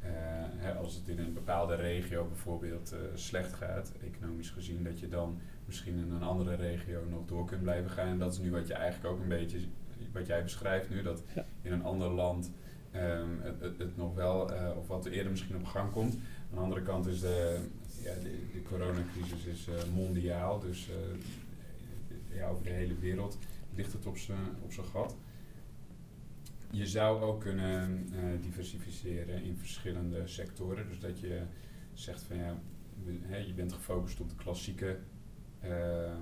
[0.00, 5.08] eh, als het in een bepaalde regio bijvoorbeeld eh, slecht gaat, economisch gezien, dat je
[5.08, 8.08] dan misschien in een andere regio nog door kunt blijven gaan.
[8.08, 9.58] En dat is nu wat je eigenlijk ook een beetje,
[10.12, 11.44] wat jij beschrijft nu, dat Ja.
[11.62, 12.50] in een ander land
[12.90, 16.14] ehm, het, het, het nog wel, eh, of wat eerder misschien op gang komt.
[16.14, 17.58] Aan de andere kant is de,
[18.02, 20.88] ja, de, de coronacrisis is mondiaal, dus
[22.32, 23.38] ja, over de hele wereld
[23.74, 25.16] ligt het op zijn op zijn gat.
[26.70, 30.88] Je zou ook kunnen eh, diversificeren in verschillende sectoren.
[30.88, 31.42] Dus dat je
[31.92, 32.56] zegt van ja,
[33.46, 34.98] je bent gefocust op de klassieke
[35.60, 36.12] eh,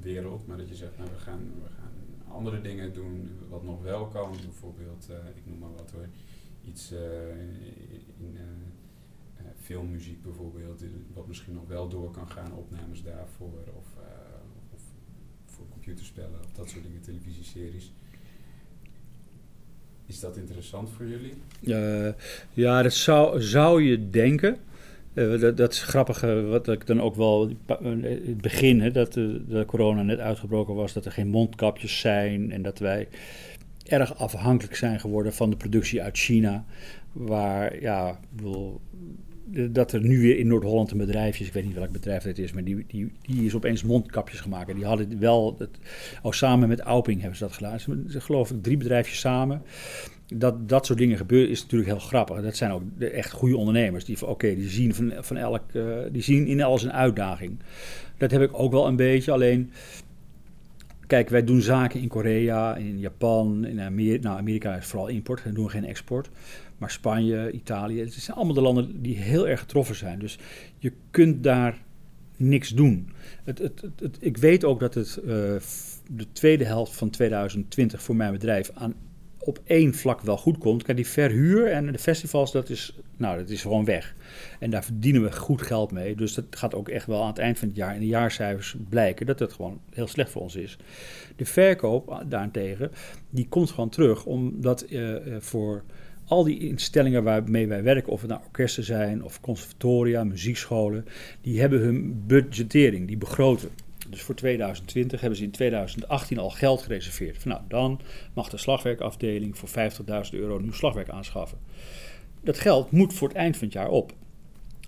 [0.00, 3.82] wereld, maar dat je zegt nou we gaan, we gaan andere dingen doen wat nog
[3.82, 4.30] wel kan.
[4.30, 6.08] Bijvoorbeeld, eh, ik noem maar wat hoor,
[6.64, 6.92] iets
[8.18, 8.38] in
[9.56, 13.86] filmmuziek bijvoorbeeld, wat misschien nog wel door kan gaan, opnames daarvoor of,
[14.70, 14.82] of
[15.44, 17.92] voor computerspellen of dat soort dingen, televisieseries.
[20.12, 21.34] Is dat interessant voor jullie?
[21.62, 22.12] Eh,
[22.52, 24.56] ja, dat zou, zou je denken.
[25.14, 27.50] Eh, dat, dat is grappig, eh, wat ik dan ook wel...
[27.80, 30.92] In het begin, hè, dat de, de corona net uitgebroken was...
[30.92, 32.52] dat er geen mondkapjes zijn...
[32.52, 33.08] en dat wij
[33.86, 36.64] erg afhankelijk zijn geworden van de productie uit China.
[37.12, 38.80] Waar, ja, ik bedoel,
[39.70, 41.46] dat er nu weer in Noord-Holland een bedrijf is...
[41.46, 42.52] ik weet niet welk bedrijf het is...
[42.52, 44.68] maar die, die, die is opeens mondkapjes gemaakt.
[44.68, 45.58] En die hadden wel...
[46.22, 47.80] Oh, samen met Auping hebben ze dat gedaan.
[47.80, 49.62] Ze, geloof ik drie bedrijfjes samen...
[50.34, 52.42] dat dat soort dingen gebeuren is natuurlijk heel grappig.
[52.42, 54.04] Dat zijn ook echt goede ondernemers.
[54.04, 55.62] Die oké, die zien van, van elk,
[56.12, 57.58] die zien in alles een uitdaging.
[58.16, 59.32] Dat heb ik ook wel een beetje.
[59.32, 59.70] Alleen
[61.12, 64.28] Kijk, wij doen zaken in Korea, in Japan, in Amerika.
[64.28, 66.30] Nou, Amerika is vooral import, we doen geen export.
[66.82, 70.18] Maar Spanje, Italië, het zijn allemaal de landen die heel erg getroffen zijn.
[70.18, 70.38] Dus
[70.78, 71.78] je kunt daar
[72.36, 73.10] niks doen.
[73.44, 75.26] Het, het, het, ik weet ook dat het uh,
[76.10, 78.94] de tweede helft van 2020 voor mijn bedrijf aan
[79.38, 80.82] op één vlak wel goed komt.
[80.82, 84.14] Kijk, die verhuur en de festivals, dat is, nou, dat is gewoon weg.
[84.58, 86.16] En daar verdienen we goed geld mee.
[86.16, 88.76] Dus dat gaat ook echt wel aan het eind van het jaar in de jaarcijfers
[88.88, 90.78] blijken dat het gewoon heel slecht voor ons is.
[91.36, 92.90] De verkoop daarentegen,
[93.30, 95.82] die komt gewoon terug, omdat uh, voor
[96.32, 101.06] al die instellingen waarmee wij werken, of het nou orkesten zijn of conservatoria, muziekscholen,
[101.40, 103.68] die hebben hun budgettering, die begroten.
[104.08, 107.38] Dus voor 2020 hebben ze in 2018 al geld gereserveerd.
[107.38, 108.00] Van, nou, dan
[108.34, 111.58] mag de slagwerkafdeling voor 50.000 euro nieuw slagwerk aanschaffen.
[112.40, 114.12] Dat geld moet voor het eind van het jaar op.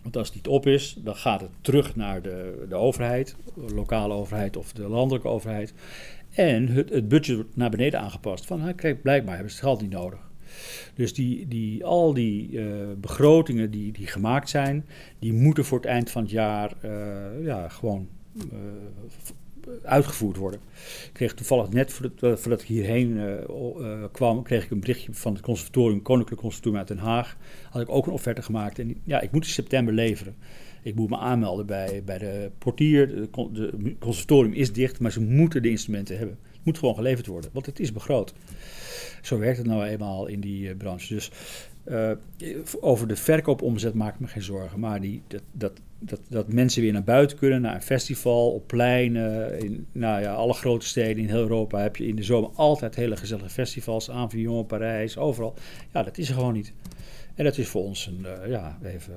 [0.02, 3.74] Want als het niet op is, dan gaat het terug naar de, de overheid, de
[3.74, 5.74] lokale overheid of de landelijke overheid.
[6.30, 8.46] En het, het budget wordt naar beneden aangepast.
[8.46, 10.23] Van, nou, kijk, blijkbaar hebben ze het geld niet nodig.
[10.94, 12.64] Dus die, die, al die uh,
[13.00, 14.86] begrotingen die, die gemaakt zijn,
[15.18, 18.42] die moeten voor het eind van het jaar uh, ja, gewoon uh,
[19.82, 20.60] uitgevoerd worden.
[21.04, 23.20] Ik kreeg toevallig net voordat, ik hierheen
[24.12, 27.36] kwam, kreeg ik een berichtje van het conservatorium, Koninklijk Conservatorium uit Den Haag.
[27.70, 30.34] Had ik ook een offerte gemaakt en ja, ik moet in september leveren.
[30.82, 33.16] Ik moet me aanmelden bij, bij de portier.
[33.16, 33.30] Het
[33.98, 36.38] conservatorium is dicht, maar ze moeten de instrumenten hebben.
[36.64, 38.34] Moet gewoon geleverd worden, want het is begroot.
[39.22, 41.14] Zo werkt het nou eenmaal in die uh, branche.
[41.14, 41.30] Dus
[41.88, 42.10] uh,
[42.80, 44.80] over de verkoopomzet maak ik me geen zorgen.
[44.80, 48.66] Maar die, dat, dat, dat, dat mensen weer naar buiten kunnen, naar een festival, op
[48.66, 49.58] pleinen.
[49.58, 52.94] In nou ja, alle grote steden in heel Europa heb je in de zomer altijd
[52.94, 54.10] hele gezellige festivals.
[54.10, 55.54] Avignon, Parijs, overal.
[55.92, 56.72] Ja, dat is er gewoon niet.
[57.34, 59.14] En dat is voor ons een, uh, ja, even...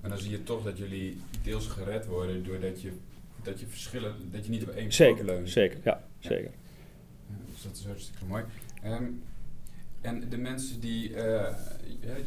[0.00, 2.90] Maar dan zie je toch dat jullie deels gered worden doordat je,
[3.42, 5.50] dat je verschillen, dat je niet op één zeker, leunt.
[5.50, 6.28] Zeker, ja, ja.
[6.28, 6.50] zeker.
[7.52, 8.44] Dus dat is hartstikke mooi.
[8.84, 9.22] Um,
[10.00, 11.56] en de mensen die, uh,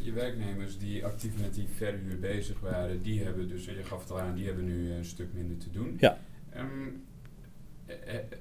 [0.02, 4.10] je werknemers die actief met die verhuur bezig waren, die hebben dus, je gaf het
[4.10, 5.96] al aan, die hebben nu een stuk minder te doen.
[6.00, 6.18] Ja.
[6.56, 7.05] Um,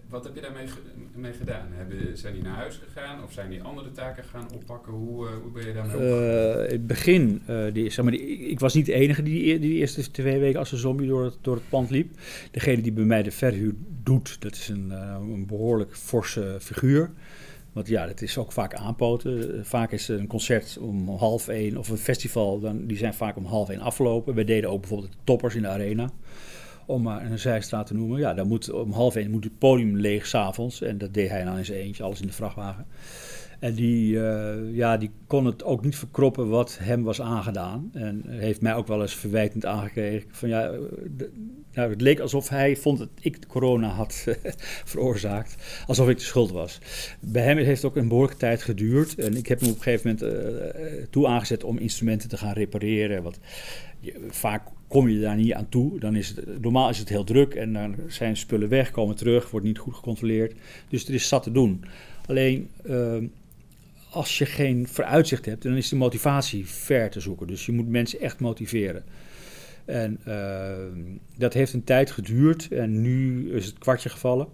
[0.10, 0.68] wat heb je daarmee
[1.16, 1.68] mee gedaan?
[1.72, 4.94] Hebben, zijn die naar huis gegaan of zijn die andere taken gaan oppakken?
[4.94, 6.64] Hoe, uh, hoe ben je daarmee omgegaan?
[6.64, 9.60] Uh, het begin, uh, die, zeg maar, die, ik was niet de enige die die,
[9.60, 12.18] die eerste twee weken als een zombie door het, door het pand liep.
[12.52, 17.12] Degene die bij mij de verhuur doet, dat is een, een behoorlijk forse figuur.
[17.74, 19.66] Want ja, dat is ook vaak aanpoten.
[19.66, 23.46] Vaak is een concert om half één of een festival, dan, die zijn vaak om
[23.46, 24.36] half één afgelopen.
[24.36, 26.10] Wij deden ook bijvoorbeeld de toppers in de arena.
[26.86, 28.20] Om maar een zijstraat te noemen.
[28.20, 30.82] Ja, dan moet om half één moet het podium leeg s'avonds.
[30.82, 32.86] En dat deed hij dan zijn eentje, alles in de vrachtwagen.
[33.60, 37.90] En die, uh, ja, die kon het ook niet verkroppen wat hem was aangedaan.
[37.94, 40.30] En heeft mij ook wel eens verwijtend aangekregen.
[40.32, 40.72] Van ja,
[41.18, 41.32] de,
[41.74, 44.26] nou, het leek alsof hij vond dat ik de corona had
[44.92, 45.56] veroorzaakt.
[45.88, 46.80] Alsof ik de schuld was.
[47.20, 49.16] Bij hem heeft het ook een behoorlijke tijd geduurd.
[49.16, 50.46] En ik heb hem op een gegeven moment
[50.78, 53.24] uh, toe aangezet om instrumenten te gaan repareren.
[53.24, 53.40] Want
[54.00, 54.64] je, vaak
[54.96, 56.00] kom je daar niet aan toe.
[56.00, 59.50] Dan is het, normaal is het heel druk en dan zijn spullen weg, komen terug,
[59.50, 60.54] wordt niet goed gecontroleerd.
[60.90, 61.84] Dus er is zat te doen.
[62.28, 63.18] Alleen uh,
[64.10, 67.48] als je geen vooruitzicht hebt, dan is de motivatie ver te zoeken.
[67.48, 69.04] Dus je moet mensen echt motiveren.
[69.86, 70.72] En uh,
[71.38, 74.48] dat heeft een tijd geduurd en nu is het kwartje gevallen.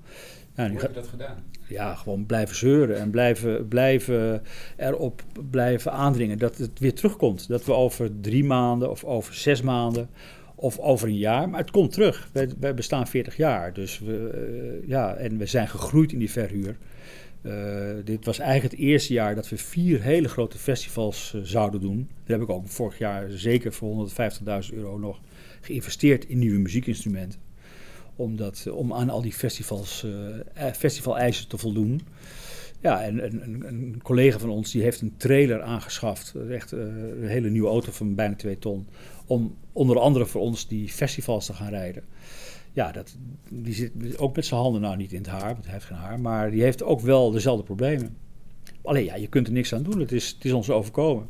[0.56, 1.44] Nou, Hoe heb je dat gedaan?
[1.72, 4.42] Ja, gewoon blijven zeuren en blijven, blijven
[4.78, 7.48] erop blijven aandringen dat het weer terugkomt.
[7.48, 10.10] Dat we over drie maanden of over zes maanden
[10.56, 12.30] of over een jaar, maar het komt terug.
[12.60, 16.78] Wij, bestaan 40 jaar, dus we, uh, ja, en we zijn gegroeid in die verhuur.
[17.42, 21.82] Uh, dit was eigenlijk het eerste jaar dat we vier hele grote festivals uh, zouden
[21.82, 22.10] doen.
[22.26, 25.20] Daar heb ik ook vorig jaar zeker voor 150.000 euro nog
[25.62, 27.40] geïnvesteerd in nieuwe muziekinstrumenten.
[28.22, 30.06] Omdat, uh, om aan al die festivals,
[30.74, 32.02] festival-eisen te voldoen.
[32.80, 36.36] Ja, en een, een, collega van ons die heeft een trailer aangeschaft.
[36.50, 38.88] Echt een hele nieuwe auto van bijna 2 ton.
[39.26, 42.04] Om onder andere voor ons die festivals te gaan rijden
[42.74, 43.16] ja, dat,
[43.50, 45.98] die zit ook met zijn handen nou niet in het haar, want hij heeft geen
[45.98, 48.18] haar, maar die heeft ook wel dezelfde problemen.
[48.82, 51.28] Alleen ja, je kunt er niks aan doen, het is, het is ons overkomen.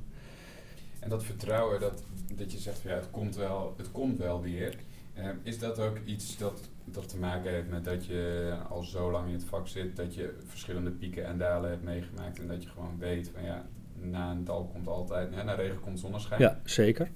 [0.99, 2.03] En dat vertrouwen, dat,
[2.35, 4.75] dat je zegt, ja, het komt wel, het komt wel weer.
[5.17, 9.11] Uh, is dat ook iets dat, dat te maken heeft met dat je al zo
[9.11, 12.63] lang in het vak zit, dat je verschillende pieken en dalen hebt meegemaakt en dat
[12.63, 13.65] je gewoon weet van ja,
[14.01, 16.41] na een dal komt altijd, ja, na regen komt zonneschijn?
[16.41, 17.09] Ja, zeker.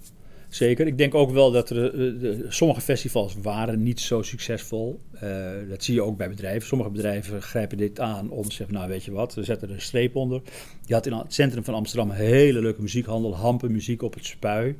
[0.50, 0.88] zeker.
[0.88, 5.00] Ik denk ook wel dat er, eh, de, sommige festivals waren niet zo succesvol.
[5.24, 6.68] Uh, dat zie je ook bij bedrijven.
[6.68, 9.74] Sommige bedrijven grijpen dit aan om te zeggen, nou weet je wat, we zetten er
[9.74, 10.42] een streep onder.
[10.86, 14.26] Je had in het centrum van Amsterdam een hele leuke muziekhandel, Hampen Muziek op het
[14.26, 14.78] Spui.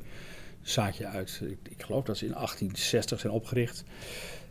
[0.62, 3.84] Zaadje uit, ik, ik, geloof dat ze in 1860 zijn opgericht.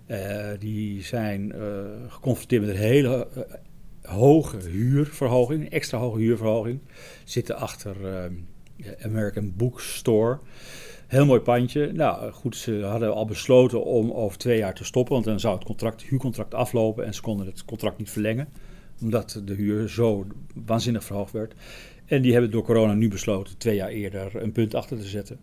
[0.08, 1.54] Uh, die zijn
[2.08, 3.28] geconfronteerd met een hele
[4.02, 6.80] hoge huurverhoging, extra hoge huurverhoging.
[7.24, 7.96] Zitten achter
[9.02, 10.40] American Bookstore.
[11.08, 11.92] Heel mooi pandje.
[11.92, 15.56] Nou goed, ze hadden al besloten om over twee jaar te stoppen, want dan zou
[15.56, 18.48] het contract, huurcontract aflopen en ze konden het contract niet verlengen,
[19.02, 20.26] omdat de huur zo
[20.66, 21.54] waanzinnig verhoogd werd.
[22.06, 25.40] En die hebben door corona nu besloten twee jaar eerder een punt achter te zetten.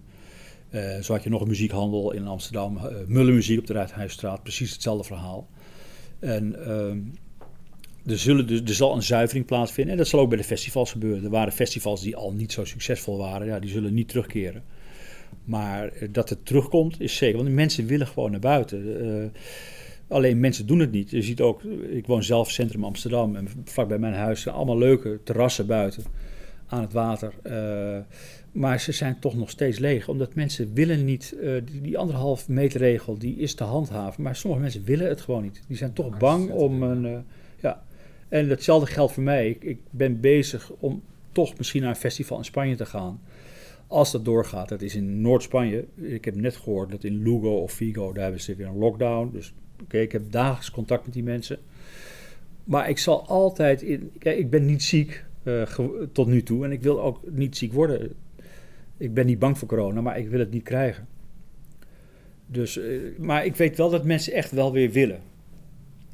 [0.72, 4.72] Uh, zo had je nog een muziekhandel in Amsterdam, uh, Mullenmuziek op de Ruithuisstraat, precies
[4.72, 5.48] hetzelfde verhaal.
[6.18, 10.38] En uh, er, zullen, dus, er zal een zuivering plaatsvinden en dat zal ook bij
[10.38, 11.24] de festivals gebeuren.
[11.24, 14.62] Er waren festivals die al niet zo succesvol waren, ja, die zullen niet terugkeren.
[15.44, 19.32] Maar eh, dat het terugkomt is zeker, want de mensen willen gewoon naar buiten.
[20.08, 21.10] Alleen mensen doen het niet.
[21.10, 25.20] Je ziet ook, ik woon zelf centrum Amsterdam en vlakbij mijn huis zijn allemaal leuke
[25.24, 26.04] terrassen buiten
[26.66, 27.32] aan het water.
[27.46, 27.98] Uh,
[28.52, 32.48] maar ze zijn toch nog steeds leeg, omdat mensen willen niet, uh, die, die anderhalf
[32.48, 34.22] meter regel, die is te handhaven.
[34.22, 35.62] Maar sommige mensen willen het gewoon niet.
[35.66, 37.18] Die zijn toch bang om een, uh,
[37.60, 37.84] ja.
[38.28, 39.48] En hetzelfde geldt voor mij.
[39.48, 43.20] Ik, ik ben bezig om toch misschien naar een festival in Spanje te gaan.
[43.86, 45.84] Als dat doorgaat, dat is in Noord-Spanje.
[45.94, 49.30] Ik heb net gehoord dat in Lugo of Vigo, daar hebben ze weer een lockdown.
[49.32, 51.58] Dus oké, okay, ik heb dagelijks contact met die mensen.
[52.64, 54.12] Maar ik zal altijd in.
[54.18, 55.62] Kijk, ik ben niet ziek uh,
[56.12, 58.12] tot nu toe en ik wil ook niet ziek worden.
[59.02, 61.08] Ik ben niet bang voor corona, maar ik wil het niet krijgen.
[62.46, 65.20] Dus, uh, maar ik weet wel dat mensen echt wel weer willen.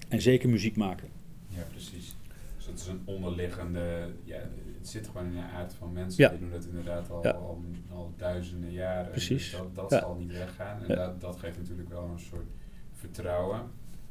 [0.09, 1.09] En zeker muziek maken.
[1.49, 2.17] Ja, precies.
[2.57, 4.09] Dus dat is een onderliggende.
[4.25, 4.37] Ja,
[4.79, 6.25] het zit gewoon in de aard van mensen.
[6.25, 6.31] Ja.
[6.31, 7.31] Die doen dat inderdaad al, ja.
[7.31, 7.61] al,
[7.93, 9.11] al, duizenden jaren.
[9.11, 9.51] Precies.
[9.51, 9.99] Dus dat dat ja.
[9.99, 10.85] zal niet weggaan.
[10.85, 12.49] En dat, dat geeft natuurlijk wel een soort
[12.93, 13.61] vertrouwen.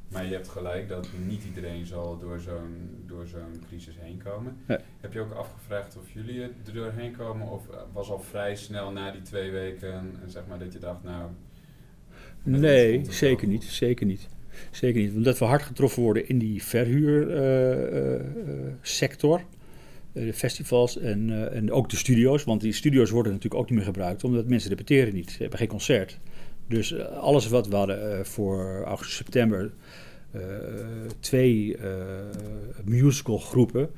[0.07, 4.57] Maar je hebt gelijk dat niet iedereen zal door zo'n, door zo'n crisis heen komen.
[5.01, 7.47] Heb je ook afgevraagd of jullie er doorheen komen?
[7.47, 11.29] Of was al vrij snel na die twee weken zeg maar, dat je dacht, nou...
[12.43, 13.63] Nee, zeker niet.
[13.63, 14.27] Zeker niet.
[14.71, 15.15] Zeker niet.
[15.15, 19.39] Omdat we hard getroffen worden in die verhuursector.
[19.39, 19.45] Uh,
[20.23, 22.43] uh, de festivals en, uh, en ook de studio's.
[22.43, 25.31] Want die studio's worden natuurlijk ook niet meer gebruikt, omdat mensen repeteren niet.
[25.31, 26.19] Ze hebben geen concert.
[26.67, 29.71] Dus uh, alles wat we hadden uh, voor augustus, september,
[31.19, 31.77] twee
[32.83, 33.89] musicalgroepen.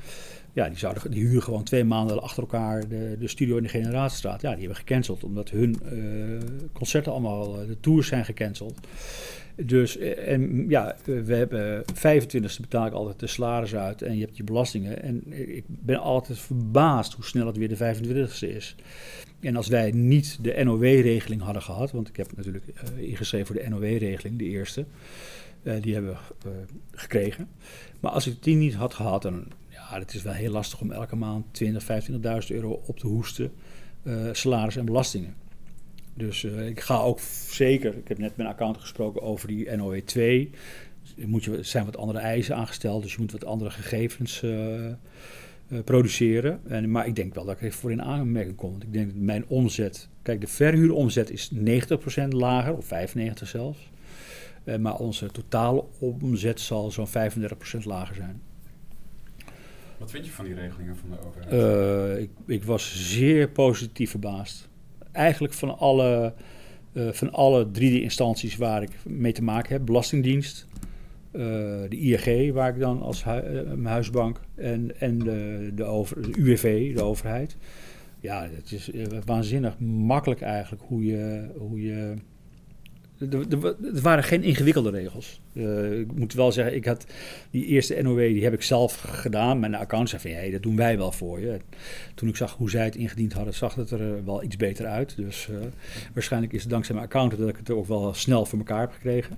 [0.54, 3.70] Ja, die, zouden, die huren gewoon twee maanden achter elkaar de, de studio in de
[3.70, 4.42] Generatiestraat.
[4.42, 5.82] Ja, die hebben gecanceld, omdat hun
[6.74, 8.80] concerten allemaal, de tours zijn gecanceld.
[9.66, 14.38] Dus en ja, we hebben 25e betaal ik altijd de salaris uit en je hebt
[14.38, 15.02] je belastingen.
[15.02, 15.24] En
[15.56, 18.76] ik ben altijd verbaasd hoe snel het weer de 25e is.
[19.40, 23.56] En als wij niet de NOW-regeling hadden gehad, want ik heb natuurlijk uh, ingeschreven voor
[23.56, 24.86] de NOW-regeling, de eerste,
[25.82, 26.50] die hebben we
[26.92, 27.48] gekregen.
[28.00, 30.92] Maar als ik die niet had gehad, dan ja, het is wel heel lastig om
[30.92, 33.52] elke maand 20, 25.000 euro op te hoesten,
[34.32, 35.36] salaris en belastingen.
[36.20, 39.68] Dus uh, ik ga ook zeker, ik heb net met mijn accountant gesproken over die
[39.68, 40.20] NOE2.
[41.18, 44.86] Er moet je, zijn wat andere eisen aangesteld, dus je moet wat andere gegevens uh,
[44.86, 44.94] uh,
[45.86, 46.62] produceren.
[46.68, 48.72] En, maar ik denk wel dat ik even voor in aanmerking kom.
[48.72, 52.90] Want ik denk dat mijn omzet, kijk de verhuuromzet is 90% lager, of 95%
[53.44, 53.90] zelfs.
[54.80, 57.12] maar onze totale omzet zal zo'n 35%
[57.84, 58.42] lager zijn.
[59.98, 62.20] Wat vind je van die regelingen van de overheid?
[62.22, 64.69] ik, ik was zeer positief verbaasd
[65.12, 66.34] eigenlijk van alle,
[66.94, 69.86] uh, van alle drie instanties waar ik mee te maken heb.
[69.86, 70.66] Belastingdienst,
[71.32, 71.42] uh,
[71.90, 76.40] de ING, waar ik dan als uh, mijn huisbank, en, en de, de, over, de
[76.40, 77.58] UWV, de overheid.
[78.20, 78.92] Ja, het is
[79.26, 82.14] waanzinnig makkelijk eigenlijk hoe je, hoe je
[83.20, 85.42] er waren geen ingewikkelde regels.
[85.54, 87.06] Uh, ik moet wel zeggen, ik had
[87.52, 89.60] die eerste NOW, die heb ik zelf gedaan.
[89.60, 91.60] Mijn account zei van, dat doen wij wel voor je.
[92.16, 94.86] Toen ik zag hoe zij het ingediend hadden, zag het er uh, wel iets beter
[94.86, 95.16] uit.
[95.16, 95.58] Dus uh,
[96.14, 98.92] waarschijnlijk is het dankzij mijn accountant dat ik het ook wel snel voor elkaar heb
[98.92, 99.38] gekregen.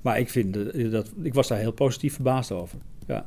[0.00, 0.54] Maar ik, vind
[0.90, 2.78] dat ik was daar heel positief verbaasd over.
[3.06, 3.26] Ja.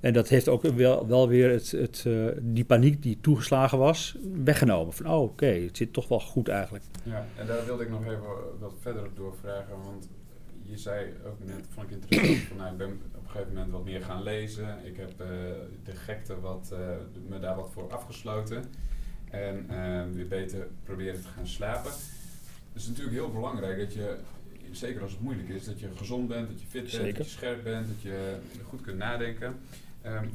[0.00, 4.16] En dat heeft ook wel, wel weer het, het, uh, die paniek die toegeslagen was,
[4.44, 4.92] weggenomen.
[4.92, 6.84] Van, oh, oké, okay, het zit toch wel goed eigenlijk.
[7.02, 8.22] Ja, en daar wilde ik nog even
[8.58, 9.82] wat verder op doorvragen.
[9.84, 10.08] Want
[10.62, 13.72] je zei ook net, vond ik interessant, van, nou, ik ben op een gegeven moment
[13.72, 14.78] wat meer gaan lezen.
[14.84, 15.26] Ik heb uh,
[15.84, 16.78] de gekte wat, uh,
[17.28, 18.64] me daar wat voor afgesloten.
[19.30, 19.66] En
[20.14, 21.90] weer beter proberen te gaan slapen.
[22.72, 24.16] Het is natuurlijk heel belangrijk dat je
[24.70, 27.14] zeker als het moeilijk is, dat je gezond bent, dat je fit bent, zeker.
[27.14, 28.36] dat je scherp bent, dat je
[28.68, 29.56] goed kunt nadenken.
[30.06, 30.30] Um,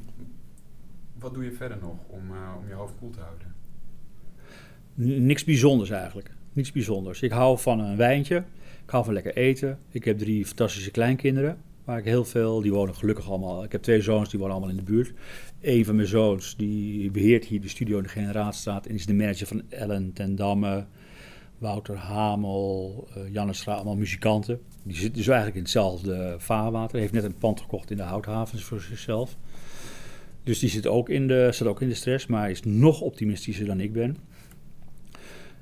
[1.20, 3.56] wat doe je verder nog om, uh, om je hoofd koel te houden?
[5.26, 6.32] Niks bijzonders eigenlijk.
[6.54, 7.22] Niets bijzonders.
[7.22, 8.44] Ik hou van een wijntje.
[8.84, 9.80] Ik hou van lekker eten.
[9.90, 11.58] Ik heb drie fantastische kleinkinderen.
[11.84, 13.64] Waar ik heel veel, die wonen gelukkig allemaal.
[13.64, 15.14] Ik heb twee zoons, die wonen allemaal in de buurt.
[15.62, 18.86] Een van mijn zoons, die beheert hier de studio in de Generaatstraat.
[18.86, 20.86] En is de manager van Ellen ten Damme,
[21.58, 24.62] Wouter Hamel, uh, Janne Stra, allemaal muzikanten.
[24.84, 26.92] Die zit dus eigenlijk in hetzelfde vaarwater.
[26.92, 29.38] Hij heeft net een pand gekocht in de houthavens voor zichzelf.
[30.44, 33.66] Dus die zit ook in de, zit ook in de stress, maar is nog optimistischer
[33.66, 34.18] dan ik ben.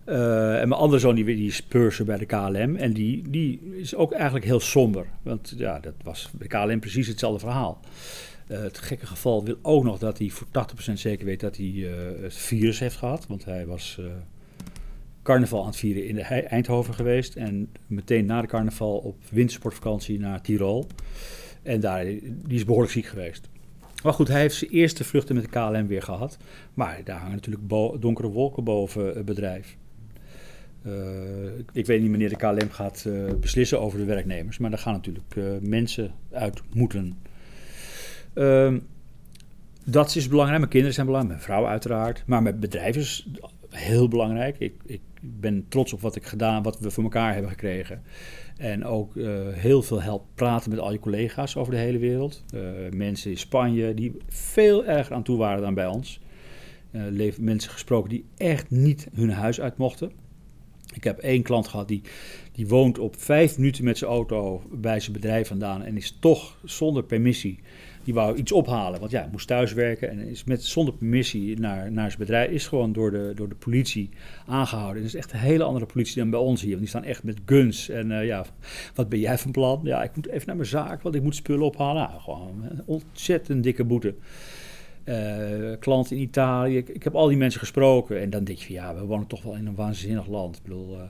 [0.05, 2.75] Uh, en mijn andere zoon die, die is purser bij de KLM.
[2.75, 5.05] En die, die is ook eigenlijk heel somber.
[5.21, 7.80] Want ja, dat was bij KLM precies hetzelfde verhaal.
[8.47, 10.47] Uh, het gekke geval wil ook nog dat hij voor
[10.91, 13.27] 80% zeker weet dat hij uh, het virus heeft gehad.
[13.27, 13.99] Want hij was
[15.23, 17.36] carnaval aan het vieren in de Eindhoven geweest.
[17.36, 20.88] En meteen na de carnaval op wintersportvakantie naar Tirol.
[21.63, 23.49] En daar, die is behoorlijk ziek geweest.
[24.04, 26.38] Maar goed, hij heeft zijn eerste vluchten met de KLM weer gehad.
[26.74, 27.70] Maar daar hangen natuurlijk
[28.02, 29.78] donkere wolken boven het bedrijf.
[30.86, 30.93] Uh,
[31.72, 34.93] ik weet niet wanneer de KLM gaat uh, beslissen over de werknemers, maar daar gaan
[34.93, 37.18] natuurlijk uh, mensen uit moeten.
[38.34, 38.80] Ehm,
[39.84, 40.60] dat is belangrijk.
[40.60, 42.24] Mijn kinderen zijn belangrijk, mijn vrouw uiteraard.
[42.26, 43.28] Maar mijn bedrijf is
[43.70, 44.55] heel belangrijk.
[44.59, 48.03] Ik, ik ben trots op wat ik gedaan, wat we voor elkaar hebben gekregen.
[48.57, 49.13] En ook
[49.51, 52.43] heel veel help praten met al je collega's over de hele wereld.
[52.95, 56.20] mensen in Spanje die veel erger aan toe waren dan bij ons.
[57.39, 60.11] mensen gesproken die echt niet hun huis uit mochten.
[60.93, 62.01] Ik heb één klant gehad die,
[62.51, 66.57] die woont op vijf minuten met zijn auto bij zijn bedrijf vandaan en is toch
[66.63, 67.59] zonder permissie.
[68.10, 72.07] Die wou iets ophalen, want ja, moest thuiswerken en is met, zonder permissie naar, naar
[72.07, 72.51] zijn bedrijf.
[72.51, 74.10] Is gewoon door de, door de politie
[74.45, 74.95] aangehouden.
[74.95, 76.70] En dat is echt een hele andere politie dan bij ons hier.
[76.70, 77.89] Want die staan echt met guns.
[77.89, 78.45] En uh, ja,
[78.93, 79.80] wat ben jij van plan?
[79.84, 82.10] Ja, ik moet even naar mijn zaak, want ik moet spullen ophalen.
[82.10, 84.16] Nou, gewoon een ontzettend dikke boete.
[85.05, 85.16] Uh,
[85.80, 86.78] klanten in Italië.
[86.78, 88.22] Ik, heb al die mensen gesproken.
[88.22, 90.55] En dan denk je van ja, we wonen toch wel in een waanzinnig land.
[90.55, 91.01] Ik bedoel, uh,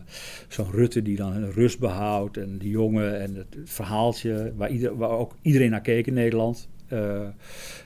[0.48, 2.38] zo'n Rutte die dan een rust behoudt.
[2.38, 6.70] En de jongen en het, verhaaltje waar, ieder, waar, ook iedereen naar keek in Nederland.
[6.94, 7.28] Uh,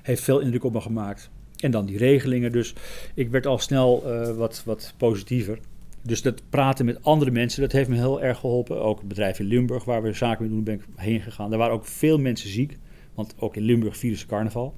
[0.02, 1.30] heeft veel indruk op me gemaakt.
[1.60, 2.52] En dan die regelingen.
[2.52, 2.74] Dus
[3.14, 4.04] ik werd al snel
[4.36, 5.60] wat, wat positiever.
[6.02, 8.82] Dus dat praten met andere mensen, dat heeft me heel erg geholpen.
[8.82, 11.50] Ook het bedrijf in Limburg, waar we zaken mee doen, ben ik heen gegaan.
[11.50, 12.78] Daar waren ook veel mensen ziek.
[13.14, 14.74] Want ook in Limburg vieren carnaval.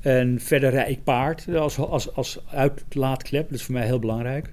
[0.00, 3.48] En verder rijd ik paard als, als, als uitlaatklep.
[3.48, 4.52] Dat is voor mij heel belangrijk.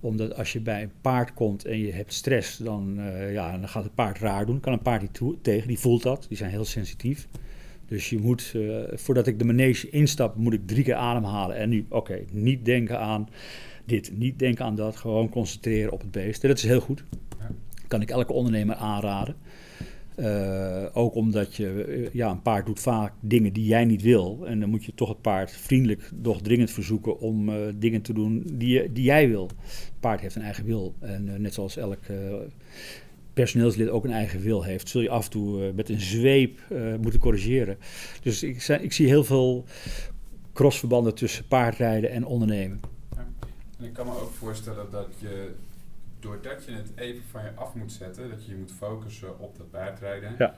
[0.00, 3.68] Omdat als je bij een paard komt en je hebt stress, dan, uh, ja, dan
[3.68, 4.60] gaat het paard raar doen.
[4.60, 6.26] Kan een paard niet tegen, die voelt dat.
[6.28, 7.28] Die zijn heel sensitief.
[7.94, 11.56] Dus je moet, uh, voordat ik de manege instap, moet ik drie keer ademhalen.
[11.56, 13.28] En nu, oké, okay, niet denken aan
[13.84, 14.96] dit, niet denken aan dat.
[14.96, 16.42] Gewoon concentreren op het beest.
[16.42, 17.04] En dat is heel goed.
[17.88, 19.34] Kan ik elke ondernemer aanraden.
[20.16, 24.46] Uh, ook omdat je, eh, ja, een paard doet vaak dingen die jij niet wil.
[24.46, 28.12] En dan moet je toch het paard vriendelijk, doch dringend verzoeken om uh, dingen te
[28.12, 29.46] doen die, die jij wil.
[29.46, 30.94] Het paard heeft een eigen wil.
[31.00, 32.00] En uh, net zoals elk
[33.34, 36.60] personeelslid ook een eigen wil heeft, zul je af en toe met een zweep
[37.00, 37.78] moeten corrigeren.
[38.22, 39.64] Dus ik, ik, zie heel veel
[40.52, 42.80] crossverbanden tussen paardrijden en ondernemen.
[43.16, 43.26] Ja.
[43.78, 45.54] En ik kan me ook voorstellen dat je
[46.24, 49.56] doordat je het even van je af moet zetten, dat je je moet focussen op
[49.56, 50.56] dat paardrijden, ja.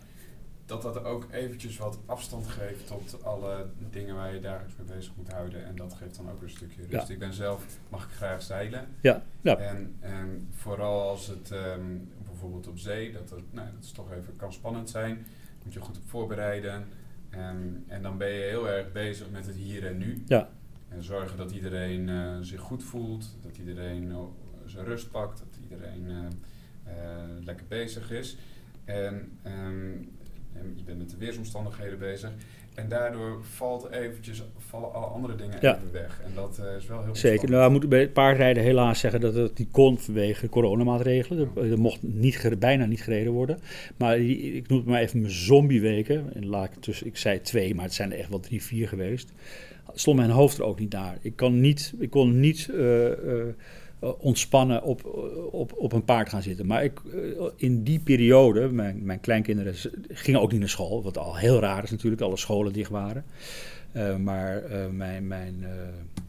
[0.66, 5.12] dat dat ook eventjes wat afstand geeft tot alle dingen waar je dagelijks mee bezig
[5.16, 5.66] moet houden.
[5.66, 7.08] En dat geeft dan ook een stukje rust.
[7.08, 8.86] Ik ben zelf, mag ik graag zeilen.
[9.00, 9.22] Ja.
[9.40, 9.56] ja.
[9.56, 12.08] En, en vooral als het um,
[12.46, 15.26] bijvoorbeeld op zee, dat, nou, dat is toch even, kan spannend zijn,
[15.64, 16.84] moet je goed op voorbereiden.
[17.34, 20.22] Um, en dan ben je heel erg bezig met het hier en nu.
[20.26, 20.48] Ja.
[20.88, 24.14] En zorgen dat iedereen uh, zich goed voelt, dat iedereen
[24.64, 28.36] zijn rust pakt, dat iedereen uh, uh, lekker bezig is.
[28.84, 30.08] En um,
[30.74, 32.32] je bent met de weersomstandigheden bezig.
[32.76, 35.76] En daardoor valt eventjes, vallen alle andere dingen ja.
[35.76, 36.20] even weg.
[36.24, 37.50] En dat uh, is wel heel Zeker.
[37.50, 41.50] Nou, we moeten bij paardrijden helaas zeggen dat het niet kon vanwege coronamaatregelen.
[41.54, 43.58] Er, er mocht niet, bijna niet gereden worden.
[43.96, 46.34] Maar ik noem het maar even mijn zombieweken.
[46.34, 48.88] En laat ik, tussen, ik zei twee, maar het zijn er echt wel drie, vier
[48.88, 49.32] geweest.
[49.94, 51.18] Stond mijn hoofd er ook niet naar.
[51.20, 52.68] Ik, kan niet, ik kon niet...
[52.70, 53.44] Uh, uh,
[54.00, 55.04] ontspannen op,
[55.50, 56.66] op, op een paard gaan zitten.
[56.66, 59.74] Maar ik, uh, in die periode, mijn, mijn kleinkinderen
[60.08, 63.24] gingen ook niet naar school, wat al heel raar is natuurlijk, alle scholen dicht waren.
[63.92, 65.64] Uh, maar mijn, mijn,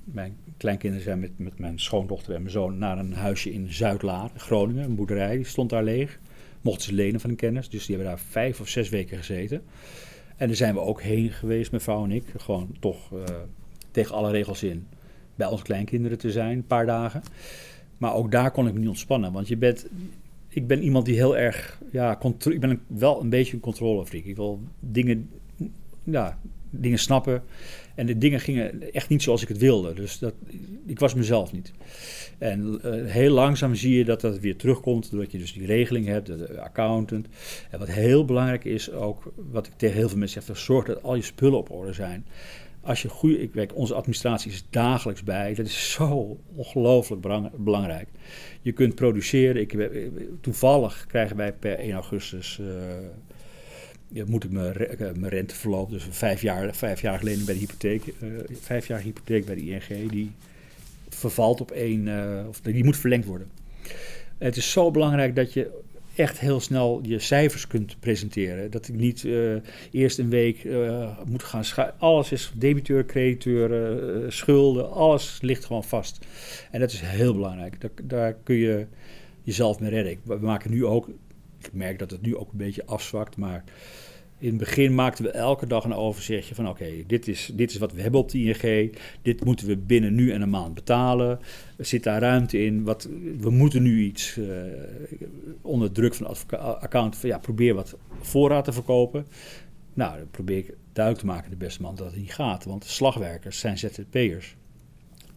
[0.04, 4.30] mijn kleinkinderen zijn met, met mijn schoondochter en mijn zoon naar een huisje in Zuidlaar,
[4.36, 6.20] Groningen, een boerderij, die stond daar leeg.
[6.62, 9.62] Mochten ze lenen van een kennis, dus die hebben daar vijf of zes weken gezeten.
[10.38, 13.12] En daar zijn we ook heen geweest, mijn vrouw en ik, gewoon toch
[13.92, 14.88] tegen alle regels in
[15.38, 17.22] bij onze kleinkinderen te zijn, een paar dagen.
[17.98, 19.32] Maar ook daar kon ik me niet ontspannen.
[19.32, 19.88] Want je bent,
[20.48, 24.24] ik ben iemand die heel erg, ja, ik ben wel een beetje een controlefreak.
[24.24, 25.30] Ik wil dingen,
[26.04, 27.44] ja, dingen snappen.
[27.96, 29.94] En de dingen gingen echt niet zoals ik het wilde.
[29.94, 30.34] Dus dat,
[30.86, 31.72] ik was mezelf niet.
[32.38, 36.06] En uh, heel langzaam zie je dat dat weer terugkomt, doordat je dus die regeling
[36.06, 37.28] hebt, de accountant.
[37.72, 41.04] En wat heel belangrijk is ook, wat ik tegen heel veel mensen zeg, zorg dat
[41.04, 42.26] al je spullen op orde zijn.
[42.88, 45.54] Als je goede, ik weet, onze administratie is dagelijks bij.
[45.54, 47.22] Dat is zo ongelooflijk
[47.58, 48.08] belangrijk.
[48.62, 49.62] Je kunt produceren.
[49.62, 49.90] Ik,
[50.42, 52.60] toevallig krijgen wij per 1 augustus
[54.12, 54.74] uh, moet ik mijn,
[55.22, 55.94] rente verlopen.
[55.94, 58.30] Dus vijf jaar, vijf jaar geleden bij de hypotheek, uh,
[58.62, 60.32] vijf jaar hypotheek bij de ING, die
[61.10, 62.08] vervalt op één,
[62.48, 63.48] of die moet verlengd worden.
[64.38, 65.70] Het is zo belangrijk dat je
[66.18, 68.72] echt heel snel je cijfers kunt presenteren.
[68.72, 69.56] Dat ik niet uh,
[69.92, 71.64] eerst een week uh, moet gaan
[71.98, 76.26] Alles is debiteur, crediteur, uh, schulden, alles ligt gewoon vast.
[76.72, 77.82] En dat is heel belangrijk.
[77.82, 78.86] Daar, daar kun je
[79.44, 80.18] jezelf mee redden.
[80.24, 81.08] We maken nu ook,
[81.60, 83.64] ik merk dat het nu ook een beetje afzwakt, maar
[84.40, 87.78] in het begin maakten we elke dag een overzichtje van oké, dit, is, dit is
[87.78, 91.40] wat we hebben op de ING, dit moeten we binnen nu en een maand betalen.
[91.78, 93.10] Er zit daar ruimte in, wat,
[93.40, 94.48] we moeten nu iets uh,
[95.62, 99.28] onder druk van de account, van ja, probeer wat voorraad te verkopen.
[99.94, 102.66] Nou, dan probeer ik duidelijk te maken, de beste man, dat het niet gaat.
[102.66, 104.56] Want slagwerkers zijn ZZP'ers,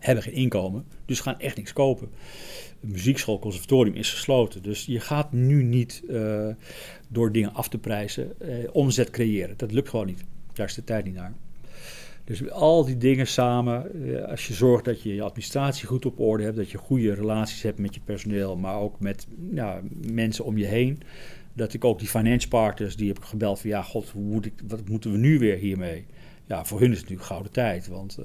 [0.01, 2.09] hebben geen inkomen, dus gaan echt niks kopen.
[2.81, 4.63] De muziekschool, conservatorium is gesloten.
[4.63, 6.49] Dus je gaat nu niet uh,
[7.09, 9.57] door dingen af te prijzen, eh, omzet creëren.
[9.57, 10.25] Dat lukt gewoon niet.
[10.53, 11.35] Daar is de tijd niet naar.
[12.25, 16.21] Dus al die dingen samen, eh, als je zorgt dat je je administratie goed op
[16.21, 19.81] orde hebt, dat je goede relaties hebt met je personeel, maar ook met ja,
[20.13, 21.03] mensen om je heen.
[21.53, 24.89] Dat ik ook die finance partners, die heb gebeld van ja, god, hoe ik, wat
[24.89, 26.07] moeten we nu weer hiermee?
[26.47, 28.19] Ja, voor hun is het natuurlijk gouden tijd, want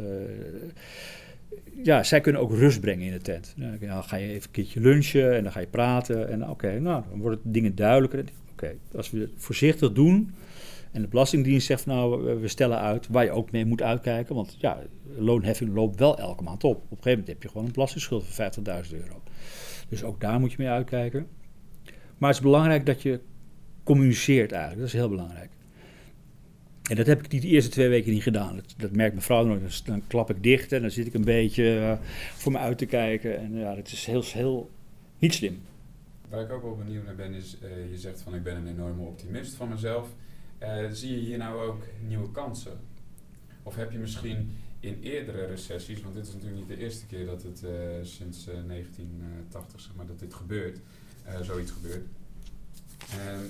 [1.84, 3.56] ja, zij kunnen ook rust brengen in de tent.
[3.58, 7.04] Dan ga je even een keertje lunchen en dan ga je praten en oké, nou,
[7.10, 10.34] dan worden dingen duidelijker oké, als we het voorzichtig doen
[10.96, 14.56] en de Belastingdienst zegt nou, we stellen uit waar je ook mee moet uitkijken, want
[14.60, 14.80] ja,
[15.18, 16.76] loonheffing loopt wel elke maand op.
[16.76, 18.52] Op een gegeven moment heb je gewoon een belastingsschuld van
[18.86, 19.22] 50.000 euro.
[19.90, 21.28] Dus ook daar moet je mee uitkijken.
[22.18, 23.20] Maar het is belangrijk dat je
[23.84, 25.50] communiceert eigenlijk, dat is heel belangrijk.
[26.90, 28.56] En dat heb ik die eerste twee weken niet gedaan.
[28.56, 29.60] Dat, dat merkt mijn vrouw nog.
[29.60, 32.78] Dus dan klap ik dicht en dan zit ik een beetje uh, voor me uit
[32.78, 33.38] te kijken.
[33.40, 34.70] En ja, dat is heel, heel
[35.20, 35.62] niet slim.
[36.30, 38.68] Waar ik ook wel benieuwd naar ben, is uh, je zegt van ik ben een
[38.68, 40.08] enorme optimist van mezelf.
[40.64, 42.80] Uh, zie je hier nou ook nieuwe kansen?
[43.64, 47.26] Of heb je misschien in eerdere recessies, want dit is natuurlijk niet de eerste keer
[47.26, 47.64] dat het
[48.02, 50.80] sinds 1980 zeg maar, dat dit gebeurt,
[51.42, 52.06] zoiets gebeurt.
[53.10, 53.44] Ehm,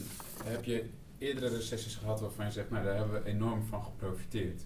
[0.44, 0.84] heb je
[1.18, 4.66] eerdere recessies gehad waarvan je zegt, nou daar hebben we enorm van geprofiteerd?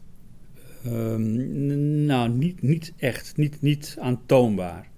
[0.86, 4.90] Um, nou, niet, niet echt, niet, niet aantoonbaar.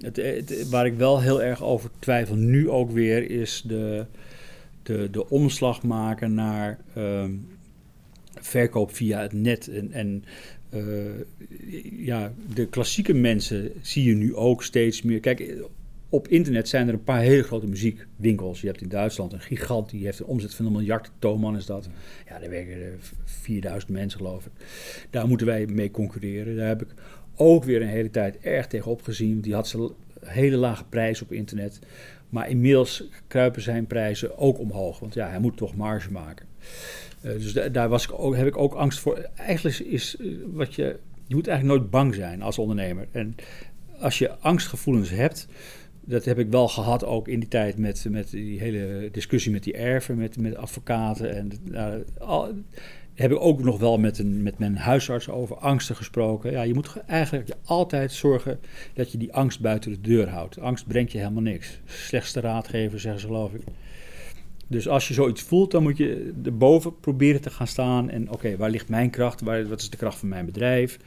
[0.00, 4.06] Het, waar ik wel heel erg over twijfel, nu ook weer, is de,
[4.82, 7.48] de, de omslag maken naar um,
[8.40, 9.68] verkoop via het net.
[9.68, 10.24] En, en
[10.74, 11.20] uh,
[12.06, 15.20] ja, de klassieke mensen zie je nu ook steeds meer.
[15.20, 15.54] Kijk,
[16.08, 18.60] op internet zijn er een paar hele grote muziekwinkels.
[18.60, 21.10] Je hebt in Duitsland een gigant, die heeft een omzet van een miljard.
[21.18, 21.88] Thomann is dat.
[22.28, 24.52] Ja, daar werken 4000 mensen, geloof ik.
[25.10, 26.56] Daar moeten wij mee concurreren.
[26.56, 26.94] Daar heb ik
[27.36, 29.40] ook weer een hele tijd erg tegenop gezien.
[29.40, 31.78] Die had ze hele lage prijs op internet.
[32.28, 34.98] Maar inmiddels kruipen zijn prijzen ook omhoog.
[34.98, 36.46] Want ja, hij moet toch marge maken.
[37.22, 39.28] Uh, dus daar was ik ook, heb ik ook angst voor.
[39.34, 40.98] Eigenlijk is uh, wat je.
[41.26, 43.08] Je moet eigenlijk nooit bang zijn als ondernemer.
[43.10, 43.34] En
[43.98, 45.48] als je angstgevoelens hebt.
[46.08, 49.62] Dat heb ik wel gehad ook in die tijd met, met die hele discussie met
[49.62, 51.36] die erven, met, met advocaten.
[51.36, 51.52] En
[52.18, 52.52] al,
[53.16, 56.50] heb ik ook nog wel met, een, met mijn huisarts over angsten gesproken.
[56.50, 58.58] Ja, je moet eigenlijk altijd zorgen
[58.94, 60.58] dat je die angst buiten de deur houdt.
[60.58, 61.80] Angst brengt je helemaal niks.
[61.84, 63.62] Slechtste raadgever, zeggen ze geloof ik.
[64.68, 68.10] Dus als je zoiets voelt, dan moet je erboven proberen te gaan staan.
[68.10, 69.40] En oké, waar ligt mijn kracht?
[69.40, 70.98] Waar, wat is de kracht van mijn bedrijf?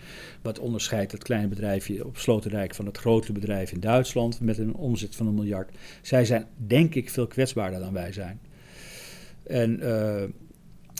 [0.42, 4.76] Wat onderscheidt het kleine bedrijfje op Slotenrijk van het grote bedrijf in Duitsland met een
[4.76, 5.72] omzet van een miljard?
[6.02, 8.40] Zij zijn denk ik veel kwetsbaarder dan wij zijn.
[9.44, 9.80] En...
[9.84, 10.24] Uh,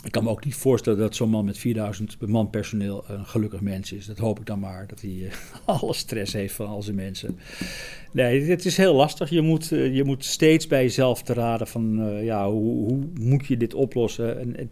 [0.04, 3.60] ik kan me ook niet voorstellen dat zo'n man met 4000 man personeel een gelukkig
[3.60, 4.06] mens is.
[4.06, 5.32] Dat hoop ik dan maar, dat hij uh,
[5.64, 7.38] alle stress heeft van al zijn mensen.
[8.12, 9.30] Nee, het is heel lastig.
[9.30, 12.98] Je moet, uh, je moet steeds bij jezelf te raden van, uh, ja, hoe, hoe,
[13.14, 14.56] moet je dit oplossen?
[14.56, 14.70] En,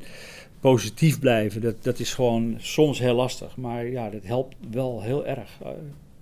[0.60, 3.56] positief blijven, dat, dat is gewoon soms heel lastig.
[3.56, 5.58] Maar ja, dat helpt wel heel erg.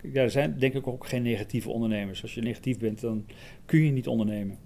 [0.03, 2.23] ja, er zijn denk ik ook geen negatieve ondernemers.
[2.23, 3.27] Als je negatief bent, dan
[3.65, 4.57] kun je niet ondernemen.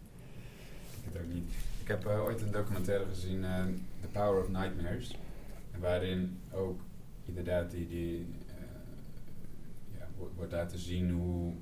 [1.13, 1.45] Ik ook niet.
[1.83, 3.45] Ik heb ooit een documentaire gezien
[4.13, 5.17] Power of Nightmares.
[5.79, 6.81] Waarin ook
[7.25, 8.55] inderdaad die, die uh,
[9.99, 10.07] ja,
[10.37, 11.53] wordt laten zien hoe,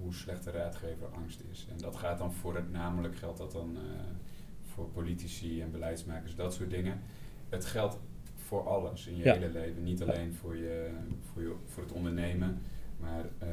[0.00, 1.66] hoe slechte raadgever angst is.
[1.70, 3.80] En dat gaat dan voor het, namelijk geldt dat dan uh,
[4.62, 7.00] voor politici en beleidsmakers, dat soort dingen.
[7.48, 7.98] Het geldt
[8.36, 9.32] voor alles in je Ja.
[9.34, 9.82] hele leven.
[9.82, 10.90] Niet alleen voor, je,
[11.32, 12.58] voor, je, voor het ondernemen,
[13.00, 13.48] maar eh,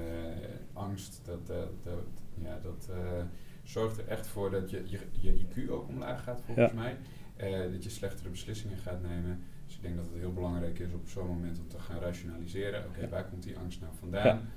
[0.73, 3.23] angst, dat, dat, dat, ja, dat eh,
[3.63, 6.77] zorgt er echt voor dat je, je, je IQ ook omlaag gaat, volgens Ja.
[6.77, 6.97] mij.
[7.41, 9.43] Eh, dat je slechtere beslissingen gaat nemen.
[9.65, 12.83] Dus ik denk dat het heel belangrijk is op zo'n moment om te gaan rationaliseren.
[12.85, 13.09] Oké, Ja.
[13.09, 14.49] waar komt die angst nou vandaan?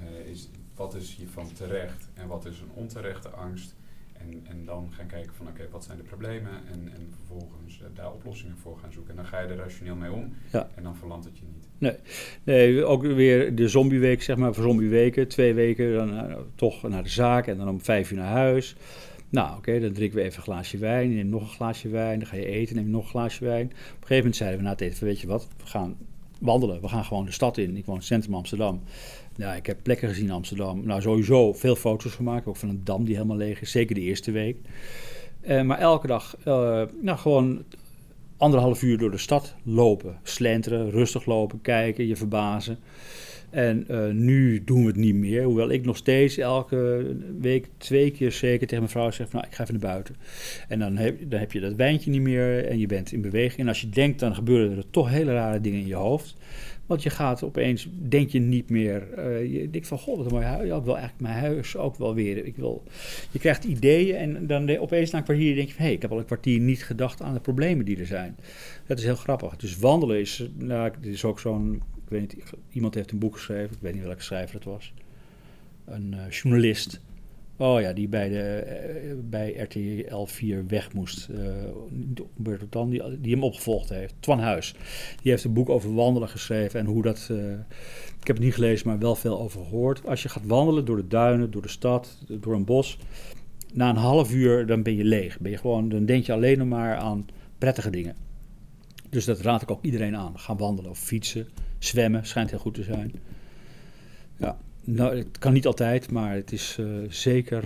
[0.00, 3.74] Eh, is, wat is hiervan terecht en wat is een onterechte angst?
[4.12, 6.52] En, en dan gaan kijken van oké, wat zijn de problemen?
[6.72, 9.10] En, en vervolgens eh, daar oplossingen voor gaan zoeken.
[9.10, 10.68] En dan ga je er rationeel mee om Ja.
[10.74, 11.68] en dan verlandt het je niet.
[12.44, 15.28] Nee, ook weer de zombieweek, zeg maar, voor zombieweken.
[15.28, 18.76] Twee weken dan toch naar de zaak en dan om vijf uur naar huis.
[19.30, 22.28] Nou, oké, dan drinken we even een glaasje wijn, neem nog een glaasje wijn, dan
[22.28, 23.66] ga je eten, neem nog een glaasje wijn.
[23.66, 25.96] Op een gegeven moment zeiden we na het eten, weet je wat, we gaan
[26.40, 27.76] wandelen, we gaan gewoon de stad in.
[27.76, 28.82] Ik woon in het centrum Amsterdam.
[29.36, 30.86] Nou, ik heb plekken gezien in Amsterdam.
[30.86, 34.00] Nou, sowieso veel foto's gemaakt, ook van een dam die helemaal leeg is, zeker de
[34.00, 34.56] eerste week.
[35.40, 37.64] Eh, maar elke dag, eh, nou, gewoon
[38.36, 42.78] anderhalf uur door de stad lopen, slenteren, rustig lopen, kijken, je verbazen.
[43.50, 47.06] En eh, nu doen we het niet meer, hoewel ik nog steeds elke
[47.40, 50.16] week twee keer zeker tegen mijn vrouw zeg, nou ik ga even naar buiten.
[50.68, 53.60] En dan heb, dan heb je dat wijntje niet meer en je bent in beweging.
[53.60, 56.36] En als je denkt, dan gebeuren er toch hele rare dingen in je hoofd.
[56.90, 60.32] Want je gaat opeens, denk je niet meer, eh, je denkt van, goh, wat een
[60.32, 60.68] mooi huis.
[60.68, 62.44] Ja, ik wil eigenlijk mijn huis ook wel weer.
[62.44, 62.82] Ik wil,
[63.30, 66.10] je krijgt ideeën en dan opeens na een kwartier denk je van, hé, ik heb
[66.10, 68.36] al een kwartier niet gedacht aan de problemen die er zijn.
[68.86, 69.56] Dat is heel grappig.
[69.56, 73.82] Dus wandelen is, nou, is ook zo'n, weet niet, iemand heeft een boek geschreven, ik
[73.82, 74.92] weet niet welke schrijver het was.
[75.84, 77.00] Een eh, journalist.
[77.56, 81.28] Oh ja, die bij, de, eh, bij RTL 4 weg moest.
[81.28, 81.38] eh
[82.36, 84.14] Humberto Tan, die, die hem opgevolgd heeft.
[84.20, 84.74] Twan Huis.
[85.22, 87.30] Die heeft een boek over wandelen geschreven en hoe dat...
[88.20, 90.06] ik heb het niet gelezen, maar wel veel over gehoord.
[90.06, 92.98] Als je gaat wandelen door de duinen, door de stad, door een bos...
[93.72, 95.38] Na een half uur dan ben je leeg.
[95.38, 97.26] Ben je gewoon, dan denk je alleen nog maar aan
[97.58, 98.16] prettige dingen.
[99.10, 100.38] Dus dat raad ik ook iedereen aan.
[100.38, 101.48] Gaan wandelen of fietsen,
[101.80, 103.12] zwemmen, schijnt heel goed te zijn.
[104.36, 107.64] Ja, nou, het kan niet altijd, maar het is eh, zeker...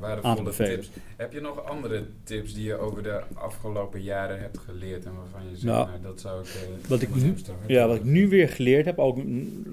[0.00, 0.90] Nou, Aan te tips.
[1.16, 5.40] Heb je nog andere tips die je over de afgelopen jaren hebt geleerd en waarvan
[5.42, 6.46] je zegt, Nou, nou, dat zou ik...
[6.48, 9.18] eh, wat ik hard Ja, wat ik nu weer geleerd heb, ook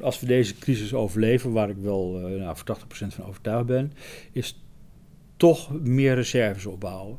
[0.02, 3.94] als we deze crisis overleven, waar ik wel eh, nou, voor 80% van overtuigd ben,
[4.32, 4.64] is
[5.38, 7.18] toch meer reserves opbouwen.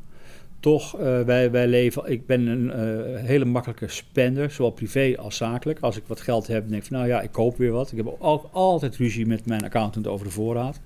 [0.65, 5.37] Toch, eh, wij, wij leven, ik ben een eh, hele makkelijke spender, zowel privé als
[5.37, 5.79] zakelijk.
[5.81, 7.91] Als ik wat geld heb, denk ik van nou ja, ik koop weer wat.
[7.91, 10.81] Ik heb ook altijd ruzie met mijn accountant over de voorraad.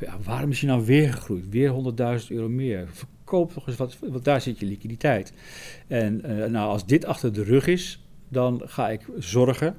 [0.00, 1.48] Ja, waarom is hij nou weer gegroeid?
[1.50, 1.72] Weer
[2.20, 2.88] 100.000 euro meer.
[2.92, 5.32] Verkoop toch eens wat, want daar zit je liquiditeit.
[5.86, 9.76] En eh, nou, als dit achter de rug is, dan ga ik zorgen.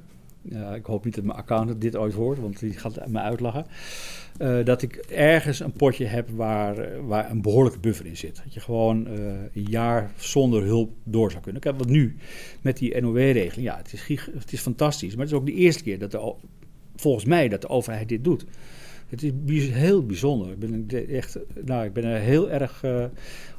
[0.74, 3.66] Ik hoop niet dat mijn accountant dit ooit hoort, want die gaat me uitlachen.
[4.38, 8.40] eh, dat ik ergens een potje heb waar, waar een behoorlijke buffer in zit.
[8.44, 9.14] Dat je gewoon eh,
[9.54, 11.60] een jaar zonder hulp door zou kunnen.
[11.62, 12.16] Kijk, wat nu
[12.60, 15.10] met die NOW-regeling, ja, het is, het is fantastisch.
[15.14, 16.34] Maar het is ook de eerste keer dat de,
[16.96, 18.44] volgens mij dat de overheid dit doet.
[19.08, 20.50] Het is heel bijzonder.
[20.50, 22.82] Ik ben echt, nou, ik ben er heel erg.
[22.84, 23.04] eh,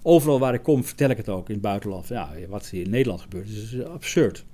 [0.02, 2.08] overal waar ik kom, vertel ik het ook in het buitenland.
[2.08, 4.46] Ja, wat hier in Nederland gebeurt, is eh, absurd.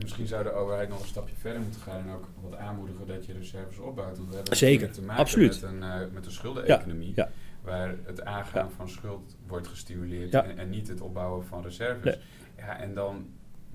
[0.00, 3.06] En misschien zou de overheid nog een stapje verder moeten gaan en ook wat aanmoedigen
[3.06, 4.16] dat je reserves opbouwt.
[4.16, 5.60] Want we hebben Zeker, te maken absoluut.
[5.62, 7.12] met een, eh, met een schuldeneconomie.
[7.14, 7.28] Ja,
[7.62, 8.70] Waar het aangaan Ja.
[8.76, 12.04] van schuld wordt gestimuleerd en, en niet het opbouwen van reserves.
[12.04, 12.24] Nee.
[12.56, 13.26] Ja, en dan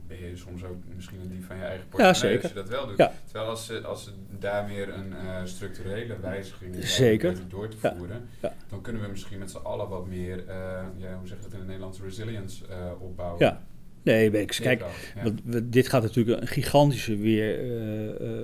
[0.08, 2.88] ben je soms ook misschien een dief van je eigen portemonnee als je dat wel
[2.88, 2.98] doet.
[2.98, 3.12] Ja.
[3.26, 7.38] Terwijl als ze, als ze daar meer een eh, structurele wijziging in Zeker.
[7.50, 8.54] door te voeren, Ja.
[8.70, 10.56] dan kunnen we misschien met z'n allen wat meer, eh,
[10.98, 13.58] ja, hoe zeg je dat in het Nederlands, resilience eh, opbouwen.
[14.06, 14.46] Nee.
[14.46, 14.80] Kijk,
[15.16, 15.24] ja.
[15.24, 18.38] Want we- dit gaat natuurlijk een gigantische weer eh, eh,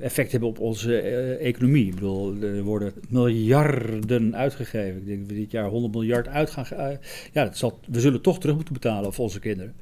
[0.00, 1.86] effect hebben op onze eh, economie.
[1.86, 5.00] Ik bedoel, er worden miljarden uitgegeven.
[5.00, 6.98] Ik denk dat we dit jaar 100 miljard uit gaan.
[7.32, 9.74] ja, dat zal, we zullen toch terug moeten betalen voor onze kinderen.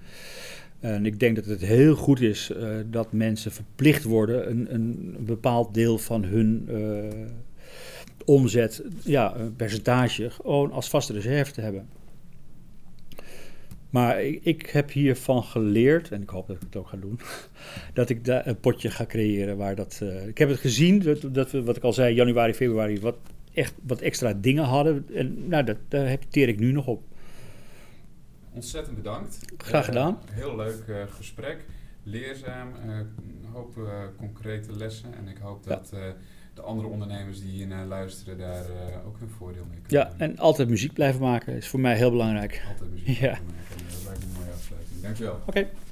[0.81, 2.53] En ik denk dat het heel goed is
[2.91, 6.69] dat mensen verplicht worden een, een bepaald deel van hun
[8.25, 11.87] omzet, ja, een percentage, gewoon als vaste reserve te hebben.
[13.91, 17.21] Maar ik, ik heb hiervan geleerd, en ik hoop dat ik het ook ga doen,
[17.95, 19.99] dat ik daar een potje ga creëren waar dat...
[20.03, 23.17] eh, ik heb het gezien, dat, dat we, wat ik al zei, januari, februari, wat,
[23.55, 25.07] echt, wat extra dingen hadden.
[25.15, 27.03] En nou, dat, daar heb- teer ik nu nog op.
[28.53, 29.39] Ontzettend bedankt.
[29.57, 30.19] Graag Eh, gedaan.
[30.31, 31.65] heel leuk eh, gesprek.
[32.03, 32.69] Leerzaam.
[32.89, 33.07] een
[33.53, 33.79] hoop
[34.17, 35.15] concrete lessen.
[35.15, 35.75] En ik hoop Ja.
[35.75, 35.93] dat
[36.57, 40.13] de andere ondernemers die hier naar luisteren daar eh, ook hun voordeel mee kunnen Ja,
[40.25, 42.63] en altijd muziek blijven maken is voor mij heel belangrijk.
[42.69, 43.31] Altijd muziek Ja.
[43.31, 43.45] maken.
[43.91, 45.01] Dat lijkt me een mooie afsluiting.
[45.03, 45.41] Dankjewel.
[45.47, 45.67] Oké.